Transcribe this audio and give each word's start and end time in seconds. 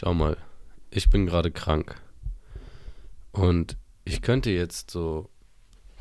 Schau 0.00 0.14
mal, 0.14 0.36
ich 0.92 1.10
bin 1.10 1.26
gerade 1.26 1.50
krank. 1.50 2.00
Und 3.32 3.76
ich 4.04 4.22
könnte 4.22 4.48
jetzt 4.48 4.92
so 4.92 5.28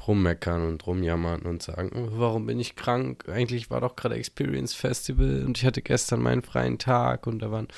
rummeckern 0.07 0.67
und 0.67 0.85
rumjammern 0.85 1.41
und 1.41 1.63
sagen, 1.63 1.89
oh, 1.95 2.19
warum 2.19 2.45
bin 2.45 2.59
ich 2.59 2.75
krank? 2.75 3.27
Eigentlich 3.27 3.71
war 3.71 3.81
doch 3.81 3.95
gerade 3.95 4.13
Experience 4.13 4.75
Festival 4.75 5.43
und 5.43 5.57
ich 5.57 5.65
hatte 5.65 5.81
gestern 5.81 6.21
meinen 6.21 6.43
freien 6.43 6.77
Tag 6.77 7.25
und 7.25 7.39
da 7.39 7.49
waren 7.49 7.69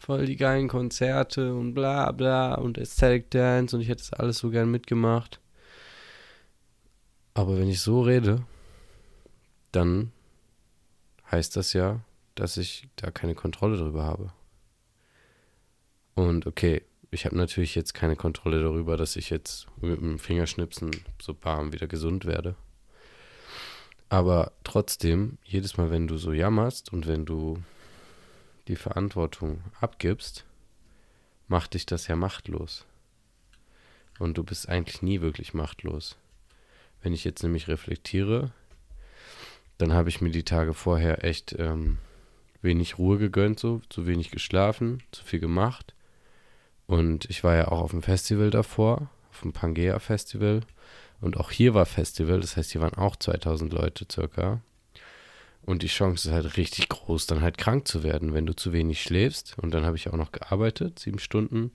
voll 0.00 0.26
die 0.26 0.34
geilen 0.34 0.66
Konzerte 0.66 1.54
und 1.54 1.74
bla 1.74 2.10
bla 2.10 2.56
und 2.56 2.76
Aesthetic 2.76 3.30
Dance 3.30 3.76
und 3.76 3.82
ich 3.82 3.88
hätte 3.88 4.02
das 4.02 4.14
alles 4.14 4.38
so 4.38 4.50
gern 4.50 4.68
mitgemacht. 4.68 5.38
Aber 7.34 7.56
wenn 7.56 7.68
ich 7.68 7.80
so 7.80 8.02
rede, 8.02 8.42
dann 9.70 10.10
heißt 11.30 11.54
das 11.54 11.72
ja, 11.72 12.00
dass 12.34 12.56
ich 12.56 12.88
da 12.96 13.12
keine 13.12 13.36
Kontrolle 13.36 13.76
drüber 13.76 14.02
habe. 14.02 14.32
Und 16.14 16.46
okay, 16.46 16.82
ich 17.10 17.26
habe 17.26 17.36
natürlich 17.36 17.74
jetzt 17.74 17.94
keine 17.94 18.16
Kontrolle 18.16 18.62
darüber, 18.62 18.96
dass 18.96 19.16
ich 19.16 19.30
jetzt 19.30 19.66
mit 19.80 20.00
dem 20.00 20.18
Fingerschnipsen 20.18 20.90
so 21.20 21.34
bam 21.34 21.72
wieder 21.72 21.86
gesund 21.86 22.24
werde. 22.24 22.54
Aber 24.08 24.52
trotzdem, 24.64 25.38
jedes 25.44 25.76
Mal, 25.76 25.90
wenn 25.90 26.06
du 26.06 26.16
so 26.16 26.32
jammerst 26.32 26.92
und 26.92 27.06
wenn 27.06 27.24
du 27.24 27.62
die 28.68 28.76
Verantwortung 28.76 29.62
abgibst, 29.80 30.44
macht 31.48 31.74
dich 31.74 31.86
das 31.86 32.06
ja 32.06 32.16
machtlos. 32.16 32.86
Und 34.18 34.38
du 34.38 34.44
bist 34.44 34.68
eigentlich 34.68 35.02
nie 35.02 35.20
wirklich 35.20 35.54
machtlos. 35.54 36.16
Wenn 37.02 37.14
ich 37.14 37.24
jetzt 37.24 37.42
nämlich 37.42 37.68
reflektiere, 37.68 38.52
dann 39.78 39.92
habe 39.92 40.10
ich 40.10 40.20
mir 40.20 40.30
die 40.30 40.44
Tage 40.44 40.74
vorher 40.74 41.24
echt 41.24 41.56
ähm, 41.58 41.98
wenig 42.60 42.98
Ruhe 42.98 43.18
gegönnt, 43.18 43.58
so 43.58 43.80
zu 43.88 44.06
wenig 44.06 44.30
geschlafen, 44.30 45.02
zu 45.10 45.24
viel 45.24 45.40
gemacht 45.40 45.94
und 46.92 47.24
ich 47.30 47.42
war 47.42 47.56
ja 47.56 47.68
auch 47.68 47.80
auf 47.80 47.92
dem 47.92 48.02
Festival 48.02 48.50
davor, 48.50 49.08
auf 49.30 49.40
dem 49.40 49.54
Pangea 49.54 49.98
Festival. 49.98 50.60
Und 51.22 51.38
auch 51.38 51.50
hier 51.50 51.72
war 51.72 51.86
Festival, 51.86 52.40
das 52.40 52.58
heißt, 52.58 52.72
hier 52.72 52.82
waren 52.82 52.92
auch 52.92 53.16
2000 53.16 53.72
Leute 53.72 54.04
circa. 54.12 54.60
Und 55.62 55.82
die 55.82 55.86
Chance 55.86 56.28
ist 56.28 56.34
halt 56.34 56.58
richtig 56.58 56.90
groß, 56.90 57.26
dann 57.26 57.40
halt 57.40 57.56
krank 57.56 57.88
zu 57.88 58.02
werden, 58.02 58.34
wenn 58.34 58.44
du 58.44 58.54
zu 58.54 58.74
wenig 58.74 59.02
schläfst. 59.02 59.56
Und 59.58 59.72
dann 59.72 59.86
habe 59.86 59.96
ich 59.96 60.10
auch 60.10 60.18
noch 60.18 60.32
gearbeitet, 60.32 60.98
sieben 60.98 61.18
Stunden. 61.18 61.70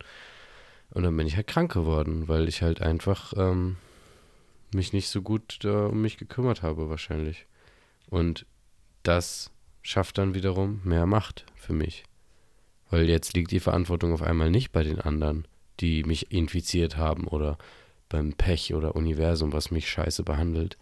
Und 0.92 1.02
dann 1.02 1.18
bin 1.18 1.26
ich 1.26 1.36
halt 1.36 1.48
krank 1.48 1.74
geworden, 1.74 2.28
weil 2.28 2.48
ich 2.48 2.62
halt 2.62 2.84
einfach 2.84 3.34
ähm, 3.36 3.78
mich 4.72 4.94
nicht 4.94 5.10
so 5.10 5.24
gut 5.24 5.62
äh, 5.64 5.70
um 5.70 6.00
mich 6.00 6.18
gekümmert 6.18 6.62
habe, 6.62 6.92
wahrscheinlich. 6.92 7.48
Und 8.08 8.46
das 9.02 9.50
schafft 9.82 10.20
dann 10.20 10.36
wiederum 10.36 10.80
mehr 10.84 11.08
Macht 11.08 11.48
für 11.56 11.74
mich. 11.74 12.04
Weil 12.90 13.10
jetzt 13.10 13.34
liegt 13.34 13.52
die 13.52 13.60
Verantwortung 13.60 14.14
auf 14.14 14.22
einmal 14.22 14.50
nicht 14.50 14.72
bei 14.72 14.84
den 14.84 15.02
anderen, 15.02 15.46
die 15.80 16.04
mich 16.04 16.32
infiziert 16.32 16.98
haben 16.98 17.28
oder 17.28 17.58
beim 18.10 18.34
Pech 18.34 18.74
oder 18.74 18.96
Universum, 18.96 19.52
was 19.54 19.72
mich 19.72 19.90
scheiße 19.90 20.24
behandelt, 20.24 20.78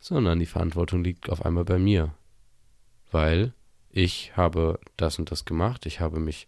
sondern 0.00 0.38
die 0.38 0.46
Verantwortung 0.46 1.02
liegt 1.02 1.30
auf 1.30 1.44
einmal 1.44 1.64
bei 1.64 1.78
mir. 1.78 2.12
Weil 3.10 3.52
ich 3.90 4.36
habe 4.36 4.78
das 4.96 5.18
und 5.18 5.30
das 5.30 5.44
gemacht, 5.44 5.86
ich 5.86 6.00
habe 6.00 6.20
mich 6.20 6.46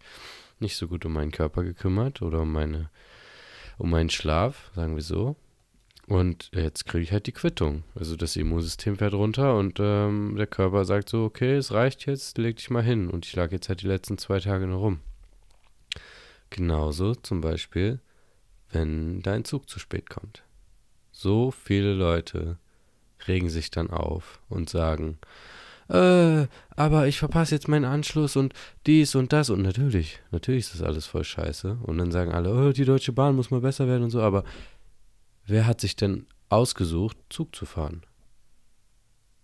nicht 0.59 0.77
so 0.77 0.87
gut 0.87 1.05
um 1.05 1.13
meinen 1.13 1.31
Körper 1.31 1.63
gekümmert 1.63 2.21
oder 2.21 2.41
um 2.41 2.51
meine 2.51 2.89
um 3.77 3.89
meinen 3.89 4.11
Schlaf, 4.11 4.69
sagen 4.75 4.95
wir 4.95 5.01
so. 5.01 5.35
Und 6.11 6.51
jetzt 6.53 6.87
kriege 6.87 7.03
ich 7.03 7.13
halt 7.13 7.25
die 7.27 7.31
Quittung. 7.31 7.85
Also 7.95 8.17
das 8.17 8.35
Immunsystem 8.35 8.97
fährt 8.97 9.13
runter 9.13 9.55
und 9.55 9.79
ähm, 9.79 10.35
der 10.35 10.45
Körper 10.45 10.83
sagt 10.83 11.07
so, 11.07 11.23
okay, 11.23 11.55
es 11.55 11.71
reicht 11.71 12.05
jetzt, 12.05 12.37
leg 12.37 12.57
dich 12.57 12.69
mal 12.69 12.83
hin. 12.83 13.09
Und 13.09 13.25
ich 13.25 13.33
lag 13.33 13.53
jetzt 13.53 13.69
halt 13.69 13.81
die 13.81 13.87
letzten 13.87 14.17
zwei 14.17 14.41
Tage 14.41 14.67
nur 14.67 14.79
rum. 14.79 14.99
Genauso 16.49 17.15
zum 17.15 17.39
Beispiel, 17.39 18.01
wenn 18.71 19.21
dein 19.21 19.45
Zug 19.45 19.69
zu 19.69 19.79
spät 19.79 20.09
kommt. 20.09 20.43
So 21.13 21.49
viele 21.49 21.93
Leute 21.93 22.57
regen 23.25 23.49
sich 23.49 23.71
dann 23.71 23.89
auf 23.89 24.41
und 24.49 24.69
sagen, 24.69 25.17
äh, 25.91 26.47
aber 26.75 27.07
ich 27.07 27.19
verpasse 27.19 27.53
jetzt 27.53 27.67
meinen 27.67 27.83
Anschluss 27.83 28.35
und 28.35 28.53
dies 28.87 29.13
und 29.15 29.33
das. 29.33 29.49
Und 29.49 29.61
natürlich, 29.61 30.19
natürlich 30.31 30.65
ist 30.65 30.75
das 30.75 30.81
alles 30.81 31.05
voll 31.05 31.23
scheiße. 31.23 31.79
Und 31.83 31.97
dann 31.97 32.11
sagen 32.11 32.31
alle, 32.31 32.53
oh, 32.53 32.71
die 32.71 32.85
Deutsche 32.85 33.11
Bahn 33.11 33.35
muss 33.35 33.51
mal 33.51 33.61
besser 33.61 33.87
werden 33.87 34.03
und 34.03 34.09
so. 34.09 34.21
Aber 34.21 34.43
Wer 35.45 35.65
hat 35.65 35.81
sich 35.81 35.95
denn 35.95 36.27
ausgesucht, 36.49 37.17
Zug 37.29 37.55
zu 37.55 37.65
fahren? 37.65 38.03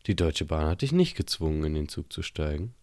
Die 0.05 0.15
Deutsche 0.15 0.45
Bahn 0.45 0.67
hat 0.67 0.81
dich 0.81 0.91
nicht 0.91 1.15
gezwungen, 1.15 1.63
in 1.65 1.73
den 1.73 1.89
Zug 1.89 2.13
zu 2.13 2.21
steigen. 2.21 2.73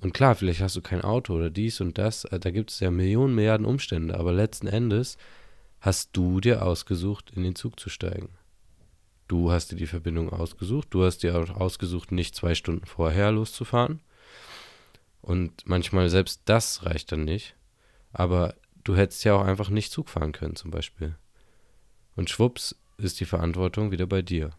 Und 0.00 0.12
klar, 0.12 0.34
vielleicht 0.34 0.60
hast 0.60 0.76
du 0.76 0.82
kein 0.82 1.02
Auto 1.02 1.34
oder 1.34 1.50
dies 1.50 1.80
und 1.80 1.98
das, 1.98 2.24
äh, 2.24 2.40
da 2.40 2.50
gibt 2.50 2.70
es 2.70 2.80
ja 2.80 2.90
Millionen, 2.90 3.34
Milliarden 3.34 3.64
Umstände, 3.64 4.18
aber 4.18 4.32
letzten 4.32 4.66
Endes 4.66 5.16
hast 5.80 6.10
du 6.14 6.40
dir 6.40 6.64
ausgesucht, 6.64 7.30
in 7.34 7.42
den 7.42 7.54
Zug 7.54 7.78
zu 7.78 7.88
steigen. 7.88 8.30
Du 9.28 9.50
hast 9.52 9.72
dir 9.72 9.76
die 9.76 9.86
Verbindung 9.86 10.30
ausgesucht, 10.30 10.88
du 10.90 11.04
hast 11.04 11.18
dir 11.18 11.38
auch 11.38 11.48
ausgesucht, 11.50 12.12
nicht 12.12 12.34
zwei 12.34 12.54
Stunden 12.54 12.86
vorher 12.86 13.32
loszufahren. 13.32 14.00
Und 15.22 15.66
manchmal 15.66 16.10
selbst 16.10 16.42
das 16.44 16.84
reicht 16.84 17.12
dann 17.12 17.24
nicht. 17.24 17.54
Aber 18.12 18.54
du 18.84 18.96
hättest 18.96 19.24
ja 19.24 19.34
auch 19.34 19.44
einfach 19.44 19.70
nicht 19.70 19.90
Zug 19.90 20.08
fahren 20.08 20.32
können, 20.32 20.56
zum 20.56 20.70
Beispiel. 20.70 21.16
Und 22.16 22.30
schwupps 22.30 22.76
ist 22.98 23.18
die 23.20 23.24
Verantwortung 23.24 23.90
wieder 23.90 24.06
bei 24.06 24.22
dir. 24.22 24.50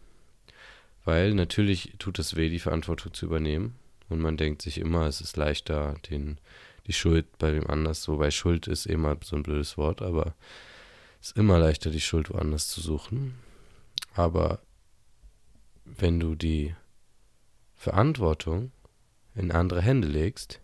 Weil 1.04 1.34
natürlich 1.34 1.94
tut 1.98 2.18
es 2.18 2.36
weh, 2.36 2.50
die 2.50 2.58
Verantwortung 2.58 3.14
zu 3.14 3.26
übernehmen. 3.26 3.76
Und 4.08 4.20
man 4.20 4.36
denkt 4.36 4.62
sich 4.62 4.78
immer, 4.78 5.06
es 5.06 5.20
ist 5.20 5.36
leichter, 5.36 5.94
den, 6.10 6.38
die 6.86 6.92
Schuld 6.92 7.38
bei 7.38 7.54
wem 7.54 7.66
anders, 7.66 8.06
wobei 8.08 8.30
Schuld 8.30 8.66
ist 8.66 8.86
immer 8.86 9.16
so 9.22 9.36
ein 9.36 9.42
blödes 9.42 9.76
Wort, 9.78 10.02
aber 10.02 10.34
es 11.20 11.28
ist 11.28 11.36
immer 11.36 11.58
leichter, 11.58 11.90
die 11.90 12.00
Schuld 12.00 12.30
woanders 12.30 12.68
zu 12.68 12.80
suchen. 12.80 13.34
Aber 14.14 14.60
wenn 15.84 16.20
du 16.20 16.34
die 16.34 16.74
Verantwortung 17.74 18.72
in 19.34 19.50
andere 19.50 19.82
Hände 19.82 20.08
legst, 20.08 20.60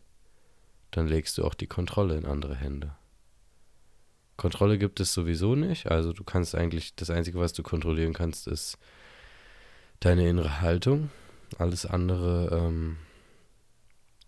dann 0.91 1.09
legst 1.09 1.39
du 1.39 1.45
auch 1.45 1.55
die 1.55 1.67
Kontrolle 1.67 2.17
in 2.17 2.27
andere 2.27 2.55
Hände. 2.55 2.95
Kontrolle 4.43 4.77
gibt 4.77 4.99
es 4.99 5.15
sowieso 5.15 5.55
nicht. 5.55 5.89
Also 5.89 6.13
du 6.13 6.25
kannst 6.25 6.57
eigentlich, 6.57 6.97
das 6.97 7.11
Einzige, 7.11 7.39
was 7.39 7.53
du 7.53 7.63
kontrollieren 7.63 8.13
kannst, 8.13 8.49
ist 8.49 8.77
deine 10.01 10.29
innere 10.29 10.61
Haltung. 10.61 11.11
Alles 11.59 11.87
andere 11.87 12.49
ähm, 12.51 12.97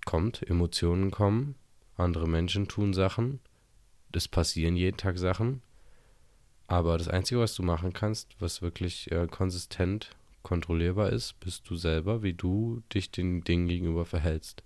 kommt, 0.07 0.49
Emotionen 0.49 1.11
kommen, 1.11 1.57
andere 1.97 2.29
Menschen 2.29 2.69
tun 2.69 2.95
Sachen, 2.95 3.41
es 4.13 4.29
passieren 4.29 4.77
jeden 4.77 4.99
Tag 4.99 5.19
Sachen. 5.19 5.63
Aber 6.69 6.97
das 6.97 7.09
Einzige, 7.09 7.41
was 7.41 7.57
du 7.57 7.65
machen 7.65 7.93
kannst, 7.93 8.37
was 8.39 8.63
wirklich 8.63 9.11
äh, 9.11 9.27
konsistent 9.27 10.11
kontrollierbar 10.45 11.11
ist, 11.11 11.41
bist 11.41 11.69
du 11.69 11.75
selber, 11.75 12.23
wie 12.23 12.35
du 12.35 12.85
dich 12.95 13.11
den 13.11 13.43
Dingen 13.43 13.67
gegenüber 13.67 14.05
verhältst. 14.05 14.63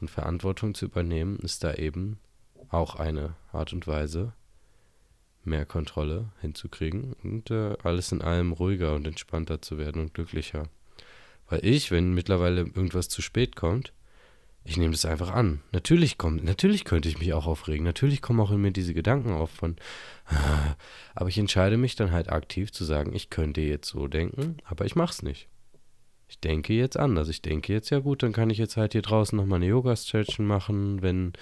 Und 0.00 0.10
Verantwortung 0.10 0.74
zu 0.74 0.86
übernehmen 0.86 1.38
ist 1.38 1.62
da 1.62 1.74
eben 1.74 2.18
auch 2.70 2.96
eine 2.96 3.36
Art 3.52 3.72
und 3.72 3.86
Weise, 3.86 4.32
mehr 5.44 5.66
Kontrolle 5.66 6.30
hinzukriegen 6.40 7.14
und 7.22 7.50
äh, 7.50 7.76
alles 7.82 8.12
in 8.12 8.22
allem 8.22 8.52
ruhiger 8.52 8.94
und 8.94 9.06
entspannter 9.06 9.62
zu 9.62 9.78
werden 9.78 10.02
und 10.02 10.14
glücklicher. 10.14 10.64
Weil 11.48 11.64
ich, 11.64 11.90
wenn 11.90 12.14
mittlerweile 12.14 12.60
irgendwas 12.60 13.08
zu 13.08 13.22
spät 13.22 13.56
kommt, 13.56 13.92
ich 14.64 14.76
nehme 14.76 14.92
das 14.92 15.04
einfach 15.04 15.30
an. 15.30 15.62
Natürlich 15.72 16.18
kommt, 16.18 16.44
natürlich 16.44 16.84
könnte 16.84 17.08
ich 17.08 17.18
mich 17.18 17.32
auch 17.32 17.46
aufregen. 17.46 17.84
Natürlich 17.84 18.20
kommen 18.20 18.40
auch 18.40 18.50
in 18.50 18.60
mir 18.60 18.72
diese 18.72 18.94
Gedanken 18.94 19.32
auf 19.32 19.50
von, 19.50 19.76
ah, 20.26 20.76
aber 21.14 21.28
ich 21.28 21.38
entscheide 21.38 21.76
mich 21.76 21.96
dann 21.96 22.12
halt 22.12 22.30
aktiv 22.30 22.70
zu 22.70 22.84
sagen, 22.84 23.14
ich 23.14 23.30
könnte 23.30 23.62
jetzt 23.62 23.88
so 23.88 24.06
denken, 24.06 24.58
aber 24.64 24.84
ich 24.84 24.96
mach's 24.96 25.22
nicht. 25.22 25.48
Ich 26.30 26.38
denke 26.38 26.74
jetzt 26.74 26.96
anders. 26.96 27.28
Ich 27.28 27.42
denke 27.42 27.72
jetzt, 27.72 27.90
ja 27.90 27.98
gut, 27.98 28.22
dann 28.22 28.32
kann 28.32 28.50
ich 28.50 28.58
jetzt 28.58 28.76
halt 28.76 28.92
hier 28.92 29.02
draußen 29.02 29.36
nochmal 29.36 29.56
eine 29.56 29.66
Yoga-Session 29.66 30.46
machen, 30.46 31.02
wenn 31.02 31.32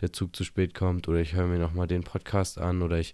der 0.00 0.12
Zug 0.12 0.36
zu 0.36 0.44
spät 0.44 0.72
kommt 0.72 1.08
oder 1.08 1.18
ich 1.18 1.34
höre 1.34 1.48
mir 1.48 1.58
nochmal 1.58 1.88
den 1.88 2.04
Podcast 2.04 2.58
an 2.58 2.80
oder 2.80 3.00
ich 3.00 3.12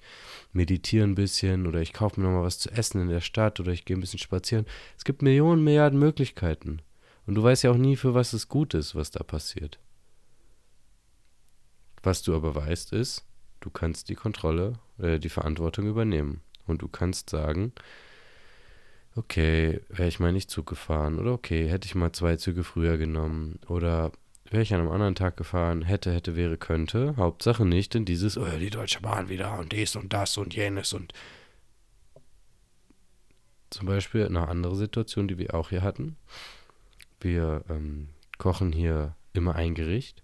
meditiere 0.52 1.06
ein 1.06 1.14
bisschen 1.14 1.66
oder 1.66 1.80
ich 1.80 1.94
kaufe 1.94 2.20
mir 2.20 2.26
nochmal 2.26 2.44
was 2.44 2.58
zu 2.58 2.70
essen 2.70 3.00
in 3.00 3.08
der 3.08 3.22
Stadt 3.22 3.60
oder 3.60 3.72
ich 3.72 3.86
gehe 3.86 3.96
ein 3.96 4.00
bisschen 4.00 4.18
spazieren. 4.18 4.66
Es 4.98 5.04
gibt 5.04 5.22
Millionen, 5.22 5.64
Milliarden 5.64 5.98
Möglichkeiten. 5.98 6.82
Und 7.26 7.36
du 7.36 7.42
weißt 7.42 7.62
ja 7.62 7.70
auch 7.70 7.78
nie, 7.78 7.96
für 7.96 8.12
was 8.12 8.34
es 8.34 8.48
gut 8.48 8.74
ist, 8.74 8.94
was 8.94 9.10
da 9.10 9.24
passiert. 9.24 9.78
Was 12.02 12.20
du 12.20 12.36
aber 12.36 12.54
weißt, 12.54 12.92
ist, 12.92 13.24
du 13.60 13.70
kannst 13.70 14.10
die 14.10 14.16
Kontrolle, 14.16 14.74
äh, 14.98 15.18
die 15.18 15.30
Verantwortung 15.30 15.86
übernehmen. 15.86 16.42
Und 16.66 16.82
du 16.82 16.88
kannst 16.88 17.30
sagen, 17.30 17.72
okay, 19.16 19.80
wäre 19.88 20.08
ich 20.08 20.20
mal 20.20 20.32
nicht 20.32 20.50
Zug 20.50 20.66
gefahren 20.66 21.18
oder 21.18 21.32
okay, 21.32 21.68
hätte 21.68 21.86
ich 21.86 21.94
mal 21.94 22.12
zwei 22.12 22.36
Züge 22.36 22.64
früher 22.64 22.98
genommen 22.98 23.58
oder 23.68 24.12
wäre 24.50 24.62
ich 24.62 24.74
an 24.74 24.80
einem 24.80 24.90
anderen 24.90 25.14
Tag 25.14 25.36
gefahren, 25.36 25.82
hätte, 25.82 26.12
hätte, 26.12 26.36
wäre, 26.36 26.56
könnte. 26.56 27.14
Hauptsache 27.16 27.64
nicht 27.64 27.94
in 27.94 28.04
dieses, 28.04 28.36
oh, 28.36 28.46
die 28.58 28.70
Deutsche 28.70 29.00
Bahn 29.00 29.28
wieder 29.28 29.58
und 29.58 29.72
dies 29.72 29.96
und 29.96 30.12
das 30.12 30.36
und 30.36 30.54
jenes 30.54 30.92
und 30.92 31.12
zum 33.70 33.86
Beispiel 33.86 34.26
eine 34.26 34.48
andere 34.48 34.76
Situation, 34.76 35.28
die 35.28 35.38
wir 35.38 35.54
auch 35.54 35.70
hier 35.70 35.82
hatten. 35.82 36.16
Wir 37.20 37.64
ähm, 37.70 38.08
kochen 38.36 38.72
hier 38.72 39.16
immer 39.32 39.54
ein 39.54 39.74
Gericht. 39.74 40.22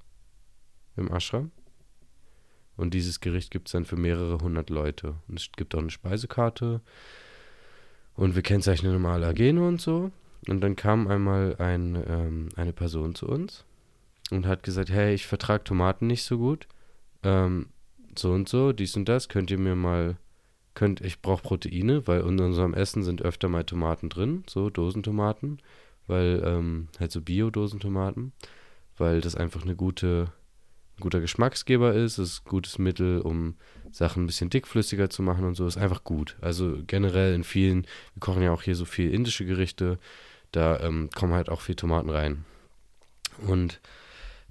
im 0.98 1.10
Ashram. 1.10 1.50
Und 2.76 2.94
dieses 2.94 3.20
Gericht 3.20 3.50
gibt 3.50 3.68
es 3.68 3.72
dann 3.72 3.84
für 3.84 3.96
mehrere 3.96 4.38
hundert 4.38 4.70
Leute. 4.70 5.16
Und 5.28 5.40
es 5.40 5.50
gibt 5.56 5.74
auch 5.74 5.80
eine 5.80 5.90
Speisekarte. 5.90 6.80
Und 8.18 8.34
wir 8.34 8.42
kennzeichnen 8.42 8.96
immer 8.96 9.10
Allergene 9.10 9.64
und 9.64 9.80
so. 9.80 10.10
Und 10.48 10.60
dann 10.60 10.74
kam 10.74 11.06
einmal 11.06 11.54
ein, 11.58 11.94
ähm, 12.08 12.48
eine 12.56 12.72
Person 12.72 13.14
zu 13.14 13.28
uns 13.28 13.64
und 14.32 14.44
hat 14.44 14.64
gesagt, 14.64 14.90
hey, 14.90 15.14
ich 15.14 15.28
vertrage 15.28 15.62
Tomaten 15.62 16.08
nicht 16.08 16.24
so 16.24 16.36
gut. 16.36 16.66
Ähm, 17.22 17.66
so 18.18 18.32
und 18.32 18.48
so, 18.48 18.72
dies 18.72 18.96
und 18.96 19.08
das, 19.08 19.28
könnt 19.28 19.52
ihr 19.52 19.58
mir 19.58 19.76
mal, 19.76 20.16
könnt, 20.74 21.00
ich 21.00 21.22
brauche 21.22 21.44
Proteine, 21.44 22.08
weil 22.08 22.22
in 22.22 22.40
unserem 22.40 22.74
Essen 22.74 23.04
sind 23.04 23.22
öfter 23.22 23.48
mal 23.48 23.62
Tomaten 23.62 24.08
drin, 24.08 24.42
so 24.48 24.68
Dosentomaten, 24.68 25.60
weil, 26.08 26.42
ähm, 26.44 26.88
halt 26.98 27.12
so 27.12 27.20
Bio-Dosentomaten, 27.20 28.32
weil 28.96 29.20
das 29.20 29.36
einfach 29.36 29.62
eine 29.62 29.76
gute 29.76 30.32
ein 30.98 31.02
guter 31.02 31.20
Geschmacksgeber 31.20 31.94
ist, 31.94 32.18
ist 32.18 32.44
ein 32.44 32.48
gutes 32.48 32.78
Mittel, 32.78 33.20
um 33.20 33.56
Sachen 33.90 34.24
ein 34.24 34.26
bisschen 34.26 34.50
dickflüssiger 34.50 35.10
zu 35.10 35.22
machen 35.22 35.44
und 35.44 35.54
so, 35.54 35.66
ist 35.66 35.78
einfach 35.78 36.04
gut. 36.04 36.36
Also 36.40 36.78
generell 36.86 37.34
in 37.34 37.44
vielen, 37.44 37.84
wir 38.14 38.20
kochen 38.20 38.42
ja 38.42 38.52
auch 38.52 38.62
hier 38.62 38.74
so 38.74 38.84
viel 38.84 39.12
indische 39.12 39.46
Gerichte, 39.46 39.98
da 40.52 40.80
ähm, 40.80 41.10
kommen 41.14 41.34
halt 41.34 41.48
auch 41.48 41.60
viel 41.60 41.74
Tomaten 41.76 42.10
rein. 42.10 42.44
Und 43.46 43.80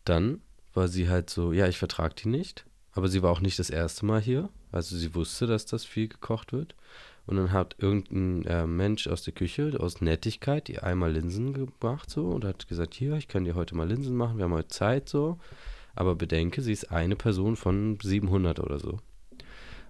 dann 0.05 0.41
war 0.73 0.87
sie 0.87 1.09
halt 1.09 1.29
so, 1.29 1.51
ja, 1.51 1.67
ich 1.67 1.77
vertrage 1.77 2.15
die 2.15 2.29
nicht, 2.29 2.65
aber 2.93 3.09
sie 3.09 3.21
war 3.21 3.31
auch 3.31 3.41
nicht 3.41 3.59
das 3.59 3.69
erste 3.69 4.05
Mal 4.05 4.21
hier, 4.21 4.49
also 4.71 4.95
sie 4.95 5.15
wusste, 5.15 5.47
dass 5.47 5.65
das 5.65 5.85
viel 5.85 6.07
gekocht 6.07 6.53
wird. 6.53 6.75
Und 7.25 7.35
dann 7.35 7.51
hat 7.51 7.75
irgendein 7.77 8.45
äh, 8.45 8.65
Mensch 8.65 9.07
aus 9.07 9.21
der 9.21 9.33
Küche, 9.33 9.77
aus 9.79 9.99
Nettigkeit, 9.99 10.69
ihr 10.69 10.83
einmal 10.83 11.11
Linsen 11.11 11.53
gemacht 11.53 12.09
so 12.09 12.29
und 12.29 12.45
hat 12.45 12.69
gesagt, 12.69 12.93
hier, 12.93 13.15
ich 13.15 13.27
kann 13.27 13.43
dir 13.43 13.55
heute 13.55 13.75
mal 13.75 13.87
Linsen 13.87 14.15
machen, 14.15 14.37
wir 14.37 14.45
haben 14.45 14.53
heute 14.53 14.69
Zeit 14.69 15.09
so. 15.09 15.37
Aber 15.97 16.15
bedenke, 16.15 16.61
sie 16.61 16.73
ist 16.73 16.91
eine 16.91 17.15
Person 17.15 17.55
von 17.55 17.97
700 18.01 18.59
oder 18.59 18.79
so. 18.79 18.99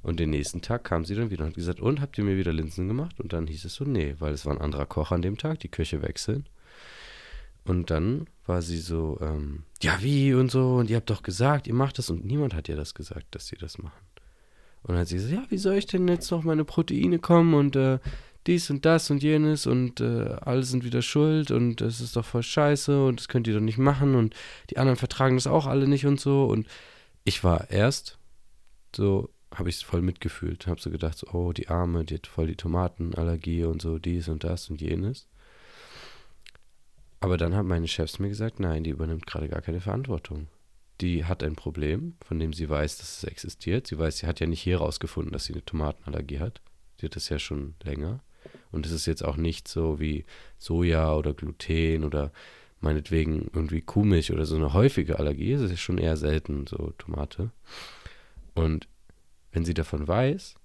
Und 0.04 0.22
den 0.22 0.30
nächsten 0.30 0.62
Tag 0.62 0.86
kam 0.86 1.04
sie 1.04 1.16
dann 1.16 1.32
wieder 1.32 1.44
und 1.44 1.50
hat 1.50 1.56
gesagt, 1.56 1.82
und 1.82 2.00
habt 2.00 2.18
ihr 2.18 2.24
mir 2.24 2.38
wieder 2.38 2.54
Linsen 2.54 2.88
gemacht? 2.88 3.20
Und 3.20 3.34
dann 3.34 3.46
hieß 3.46 3.66
es 3.66 3.76
so, 3.76 3.84
nee, 3.84 4.16
weil 4.20 4.34
es 4.34 4.46
war 4.46 4.54
ein 4.54 4.62
anderer 4.62 4.86
Koch 4.86 5.12
an 5.12 5.22
dem 5.22 5.38
Tag, 5.38 5.60
die 5.60 5.68
Köche 5.68 6.02
wechseln. 6.02 6.46
Und 7.66 7.92
dann 7.92 8.28
war 8.46 8.62
sie 8.62 8.78
so, 8.78 9.18
ähm, 9.22 9.64
ja, 9.82 9.98
wie 10.02 10.34
und 10.34 10.50
so, 10.50 10.76
und 10.76 10.90
ihr 10.90 10.96
habt 10.96 11.10
doch 11.10 11.24
gesagt, 11.24 11.68
ihr 11.68 11.74
macht 11.74 11.98
das, 11.98 12.10
und 12.10 12.24
niemand 12.24 12.54
hat 12.54 12.70
ihr 12.70 12.78
das 12.78 12.94
gesagt, 12.94 13.36
dass 13.36 13.48
sie 13.48 13.58
das 13.58 13.78
machen. 13.78 14.00
Und 14.84 14.94
dann 14.94 15.00
hat 15.00 15.10
sie 15.10 15.16
gesagt, 15.16 15.34
ja, 15.34 15.44
wie 15.50 15.58
soll 15.58 15.76
ich 15.76 15.88
denn 15.88 16.08
jetzt 16.08 16.32
noch 16.32 16.44
meine 16.44 16.64
Proteine 16.64 17.20
kommen 17.20 17.54
und 17.54 17.76
äh, 17.76 18.00
dies 18.48 18.70
und 18.70 18.86
das 18.86 19.10
und 19.12 19.22
jenes 19.22 19.68
und 19.68 20.00
äh, 20.00 20.38
alle 20.42 20.64
sind 20.64 20.84
wieder 20.84 21.02
schuld 21.02 21.52
und 21.52 21.82
es 21.82 22.02
ist 22.02 22.16
doch 22.16 22.26
voll 22.26 22.44
scheiße 22.44 23.06
und 23.06 23.20
das 23.20 23.28
könnt 23.28 23.48
ihr 23.48 23.54
doch 23.54 23.62
nicht 23.62 23.78
machen 23.78 24.16
und 24.16 24.36
die 24.70 24.78
anderen 24.78 24.98
vertragen 24.98 25.36
das 25.36 25.48
auch 25.48 25.68
alle 25.68 25.88
nicht 25.88 26.06
und 26.06 26.20
so. 26.20 26.46
Und 26.46 26.68
ich 27.24 27.44
war 27.44 27.70
erst 27.70 28.18
so, 28.96 29.30
habe 29.54 29.70
ich 29.70 29.78
es 29.78 29.82
voll 29.82 30.02
mitgefühlt, 30.02 30.68
habe 30.68 30.82
so 30.82 30.90
gedacht, 30.90 31.18
so, 31.18 31.28
oh, 31.32 31.52
die 31.52 31.68
Arme, 31.68 32.06
die 32.06 32.16
hat 32.16 32.28
voll 32.28 32.48
die 32.48 32.56
Tomatenallergie 32.56 33.66
und 33.66 33.82
so, 33.82 34.00
dies 34.00 34.30
und 34.30 34.44
das 34.44 34.70
und 34.70 34.82
jenes. 34.82 35.28
Aber 37.20 37.38
dann 37.38 37.56
haben 37.56 37.68
meine 37.68 37.88
Chefs 37.88 38.20
mir 38.20 38.30
gesagt, 38.30 38.60
nein, 38.60 38.84
die 38.84 38.92
übernimmt 38.92 39.26
gerade 39.26 39.50
gar 39.50 39.62
keine 39.62 39.82
Verantwortung. 39.82 40.48
Die 41.02 41.26
hat 41.26 41.44
ein 41.44 41.56
Problem, 41.56 42.16
von 42.24 42.40
dem 42.40 42.54
sie 42.54 42.70
weiß, 42.70 42.98
dass 42.98 43.18
es 43.18 43.24
existiert. 43.24 43.88
Sie 43.88 43.98
weiß, 43.98 44.20
sie 44.20 44.28
hat 44.28 44.40
ja 44.40 44.48
nicht 44.48 44.62
hier 44.62 44.78
rausgefunden, 44.78 45.32
dass 45.32 45.46
sie 45.46 45.54
eine 45.54 45.66
Tomatenallergie 45.66 46.40
hat. 46.40 46.62
Sie 47.00 47.06
hat 47.06 47.16
das 47.16 47.30
ja 47.30 47.40
schon 47.40 47.76
länger. 47.84 48.22
Und 48.72 48.86
es 48.86 48.92
ist 48.92 49.06
jetzt 49.06 49.24
auch 49.24 49.38
nicht 49.38 49.68
so 49.68 50.00
wie 50.00 50.26
Soja 50.58 51.14
oder 51.14 51.34
Gluten 51.34 52.04
oder 52.04 52.32
meinetwegen 52.80 53.50
irgendwie 53.54 53.82
Kuhmilch 53.82 54.32
oder 54.32 54.46
so 54.46 54.56
eine 54.56 54.74
häufige 54.74 55.20
Allergie. 55.20 55.54
Es 55.54 55.72
ist 55.72 55.80
schon 55.80 55.98
eher 55.98 56.18
selten, 56.18 56.68
so 56.68 56.94
Tomate. 56.98 57.52
Und 58.54 58.88
wenn 59.52 59.66
sie 59.66 59.74
davon 59.74 60.08
weiß, 60.08 60.56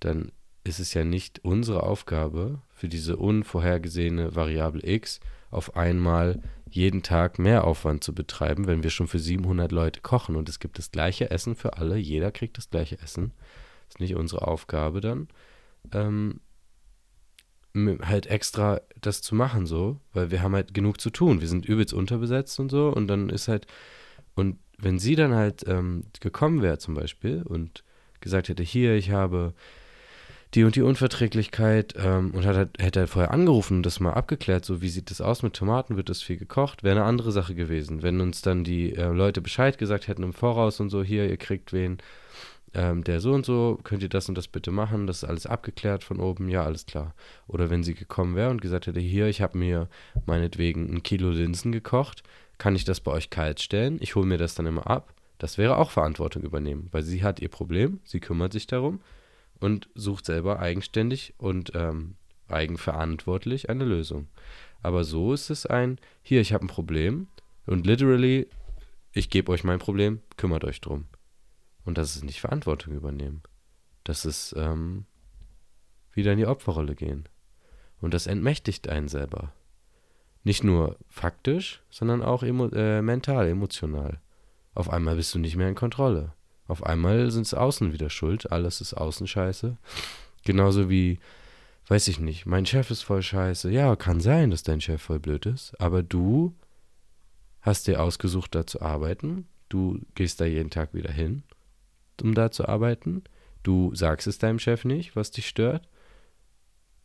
dann 0.00 0.32
ist 0.64 0.80
es 0.80 0.94
ja 0.94 1.04
nicht 1.04 1.44
unsere 1.44 1.82
Aufgabe, 1.82 2.60
für 2.70 2.88
diese 2.88 3.16
unvorhergesehene 3.16 4.34
Variable 4.34 4.86
x 4.86 5.20
auf 5.50 5.76
einmal 5.76 6.42
jeden 6.68 7.02
Tag 7.02 7.38
mehr 7.38 7.64
Aufwand 7.64 8.02
zu 8.02 8.14
betreiben, 8.14 8.66
wenn 8.66 8.82
wir 8.82 8.90
schon 8.90 9.06
für 9.06 9.20
700 9.20 9.70
Leute 9.70 10.00
kochen 10.00 10.36
und 10.36 10.48
es 10.48 10.58
gibt 10.58 10.78
das 10.78 10.90
gleiche 10.90 11.30
Essen 11.30 11.54
für 11.54 11.76
alle, 11.76 11.96
jeder 11.96 12.32
kriegt 12.32 12.58
das 12.58 12.70
gleiche 12.70 12.98
Essen. 12.98 13.32
Ist 13.88 14.00
nicht 14.00 14.16
unsere 14.16 14.46
Aufgabe 14.48 15.00
dann, 15.00 15.28
ähm, 15.92 16.40
halt 17.74 18.26
extra 18.26 18.80
das 19.00 19.20
zu 19.20 19.34
machen, 19.34 19.66
so, 19.66 20.00
weil 20.12 20.30
wir 20.30 20.42
haben 20.42 20.54
halt 20.54 20.74
genug 20.74 21.00
zu 21.00 21.10
tun. 21.10 21.40
Wir 21.40 21.48
sind 21.48 21.66
übelst 21.66 21.92
unterbesetzt 21.92 22.60
und 22.60 22.70
so 22.70 22.88
und 22.88 23.08
dann 23.08 23.28
ist 23.28 23.48
halt, 23.48 23.66
und 24.34 24.58
wenn 24.78 24.98
sie 24.98 25.16
dann 25.16 25.34
halt 25.34 25.64
ähm, 25.66 26.04
gekommen 26.20 26.62
wäre 26.62 26.78
zum 26.78 26.94
Beispiel 26.94 27.42
und 27.42 27.84
gesagt 28.20 28.48
hätte, 28.48 28.62
hier, 28.62 28.94
ich 28.94 29.10
habe 29.10 29.54
die 30.54 30.62
und 30.62 30.76
die 30.76 30.82
Unverträglichkeit 30.82 31.94
ähm, 31.98 32.30
und 32.32 32.46
hat, 32.46 32.70
hätte 32.78 33.00
er 33.00 33.08
vorher 33.08 33.32
angerufen 33.32 33.78
und 33.78 33.86
das 33.86 33.98
mal 33.98 34.12
abgeklärt, 34.12 34.64
so 34.64 34.80
wie 34.80 34.88
sieht 34.88 35.10
das 35.10 35.20
aus 35.20 35.42
mit 35.42 35.54
Tomaten, 35.54 35.96
wird 35.96 36.08
das 36.08 36.22
viel 36.22 36.36
gekocht, 36.36 36.84
wäre 36.84 36.96
eine 36.96 37.06
andere 37.06 37.32
Sache 37.32 37.56
gewesen. 37.56 38.02
Wenn 38.02 38.20
uns 38.20 38.40
dann 38.40 38.62
die 38.62 38.94
äh, 38.94 39.08
Leute 39.08 39.40
Bescheid 39.40 39.78
gesagt 39.78 40.06
hätten 40.06 40.22
im 40.22 40.32
Voraus 40.32 40.78
und 40.78 40.90
so, 40.90 41.02
hier, 41.02 41.28
ihr 41.28 41.38
kriegt 41.38 41.72
wen, 41.72 41.98
ähm, 42.74 43.04
der 43.04 43.20
so 43.20 43.32
und 43.32 43.46
so, 43.46 43.78
könnt 43.84 44.02
ihr 44.02 44.08
das 44.08 44.28
und 44.28 44.36
das 44.36 44.48
bitte 44.48 44.70
machen, 44.70 45.06
das 45.06 45.18
ist 45.18 45.28
alles 45.28 45.46
abgeklärt 45.46 46.04
von 46.04 46.20
oben, 46.20 46.48
ja, 46.48 46.64
alles 46.64 46.86
klar. 46.86 47.14
Oder 47.46 47.70
wenn 47.70 47.82
sie 47.82 47.94
gekommen 47.94 48.36
wäre 48.36 48.50
und 48.50 48.60
gesagt 48.60 48.86
hätte, 48.86 49.00
hier, 49.00 49.28
ich 49.28 49.40
habe 49.40 49.56
mir 49.56 49.88
meinetwegen 50.26 50.92
ein 50.92 51.02
Kilo 51.02 51.30
Linsen 51.30 51.72
gekocht, 51.72 52.22
kann 52.58 52.76
ich 52.76 52.84
das 52.84 53.00
bei 53.00 53.12
euch 53.12 53.30
kalt 53.30 53.60
stellen? 53.60 53.98
Ich 54.00 54.14
hole 54.14 54.26
mir 54.26 54.38
das 54.38 54.54
dann 54.54 54.66
immer 54.66 54.88
ab. 54.88 55.14
Das 55.38 55.58
wäre 55.58 55.76
auch 55.78 55.90
Verantwortung 55.90 56.42
übernehmen, 56.42 56.88
weil 56.92 57.02
sie 57.02 57.22
hat 57.22 57.40
ihr 57.40 57.48
Problem, 57.48 58.00
sie 58.04 58.20
kümmert 58.20 58.52
sich 58.52 58.66
darum 58.66 59.00
und 59.60 59.88
sucht 59.94 60.26
selber 60.26 60.60
eigenständig 60.60 61.34
und 61.38 61.72
ähm, 61.74 62.14
eigenverantwortlich 62.48 63.68
eine 63.68 63.84
Lösung. 63.84 64.28
Aber 64.82 65.04
so 65.04 65.32
ist 65.32 65.50
es 65.50 65.66
ein, 65.66 65.98
hier, 66.22 66.40
ich 66.40 66.52
habe 66.52 66.64
ein 66.64 66.68
Problem 66.68 67.28
und 67.66 67.86
literally, 67.86 68.48
ich 69.12 69.30
gebe 69.30 69.50
euch 69.50 69.64
mein 69.64 69.78
Problem, 69.78 70.20
kümmert 70.36 70.64
euch 70.64 70.80
drum. 70.80 71.06
Und 71.84 71.98
das 71.98 72.16
ist 72.16 72.24
nicht 72.24 72.40
Verantwortung 72.40 72.94
übernehmen. 72.94 73.42
Das 74.04 74.24
ist 74.24 74.54
ähm, 74.56 75.04
wieder 76.12 76.32
in 76.32 76.38
die 76.38 76.46
Opferrolle 76.46 76.94
gehen. 76.94 77.28
Und 78.00 78.14
das 78.14 78.26
entmächtigt 78.26 78.88
einen 78.88 79.08
selber. 79.08 79.52
Nicht 80.42 80.62
nur 80.62 80.98
faktisch, 81.08 81.82
sondern 81.90 82.22
auch 82.22 82.42
emo 82.42 82.68
äh, 82.68 83.00
mental, 83.00 83.48
emotional. 83.48 84.20
Auf 84.74 84.90
einmal 84.90 85.16
bist 85.16 85.34
du 85.34 85.38
nicht 85.38 85.56
mehr 85.56 85.68
in 85.68 85.74
Kontrolle. 85.74 86.32
Auf 86.66 86.84
einmal 86.84 87.30
sind 87.30 87.46
es 87.46 87.54
Außen 87.54 87.92
wieder 87.92 88.10
schuld. 88.10 88.50
Alles 88.52 88.80
ist 88.80 88.94
Außenscheiße. 88.94 89.76
Genauso 90.44 90.90
wie, 90.90 91.18
weiß 91.86 92.08
ich 92.08 92.20
nicht, 92.20 92.44
mein 92.44 92.66
Chef 92.66 92.90
ist 92.90 93.02
voll 93.02 93.22
scheiße. 93.22 93.70
Ja, 93.70 93.96
kann 93.96 94.20
sein, 94.20 94.50
dass 94.50 94.62
dein 94.62 94.80
Chef 94.80 95.00
voll 95.00 95.20
blöd 95.20 95.46
ist. 95.46 95.78
Aber 95.80 96.02
du 96.02 96.54
hast 97.62 97.86
dir 97.86 98.02
ausgesucht, 98.02 98.54
da 98.54 98.66
zu 98.66 98.82
arbeiten. 98.82 99.46
Du 99.70 100.00
gehst 100.14 100.40
da 100.40 100.44
jeden 100.44 100.70
Tag 100.70 100.92
wieder 100.92 101.10
hin 101.10 101.42
um 102.22 102.34
da 102.34 102.50
zu 102.50 102.68
arbeiten. 102.68 103.24
Du 103.62 103.94
sagst 103.94 104.26
es 104.26 104.38
deinem 104.38 104.58
Chef 104.58 104.84
nicht, 104.84 105.16
was 105.16 105.30
dich 105.30 105.48
stört. 105.48 105.88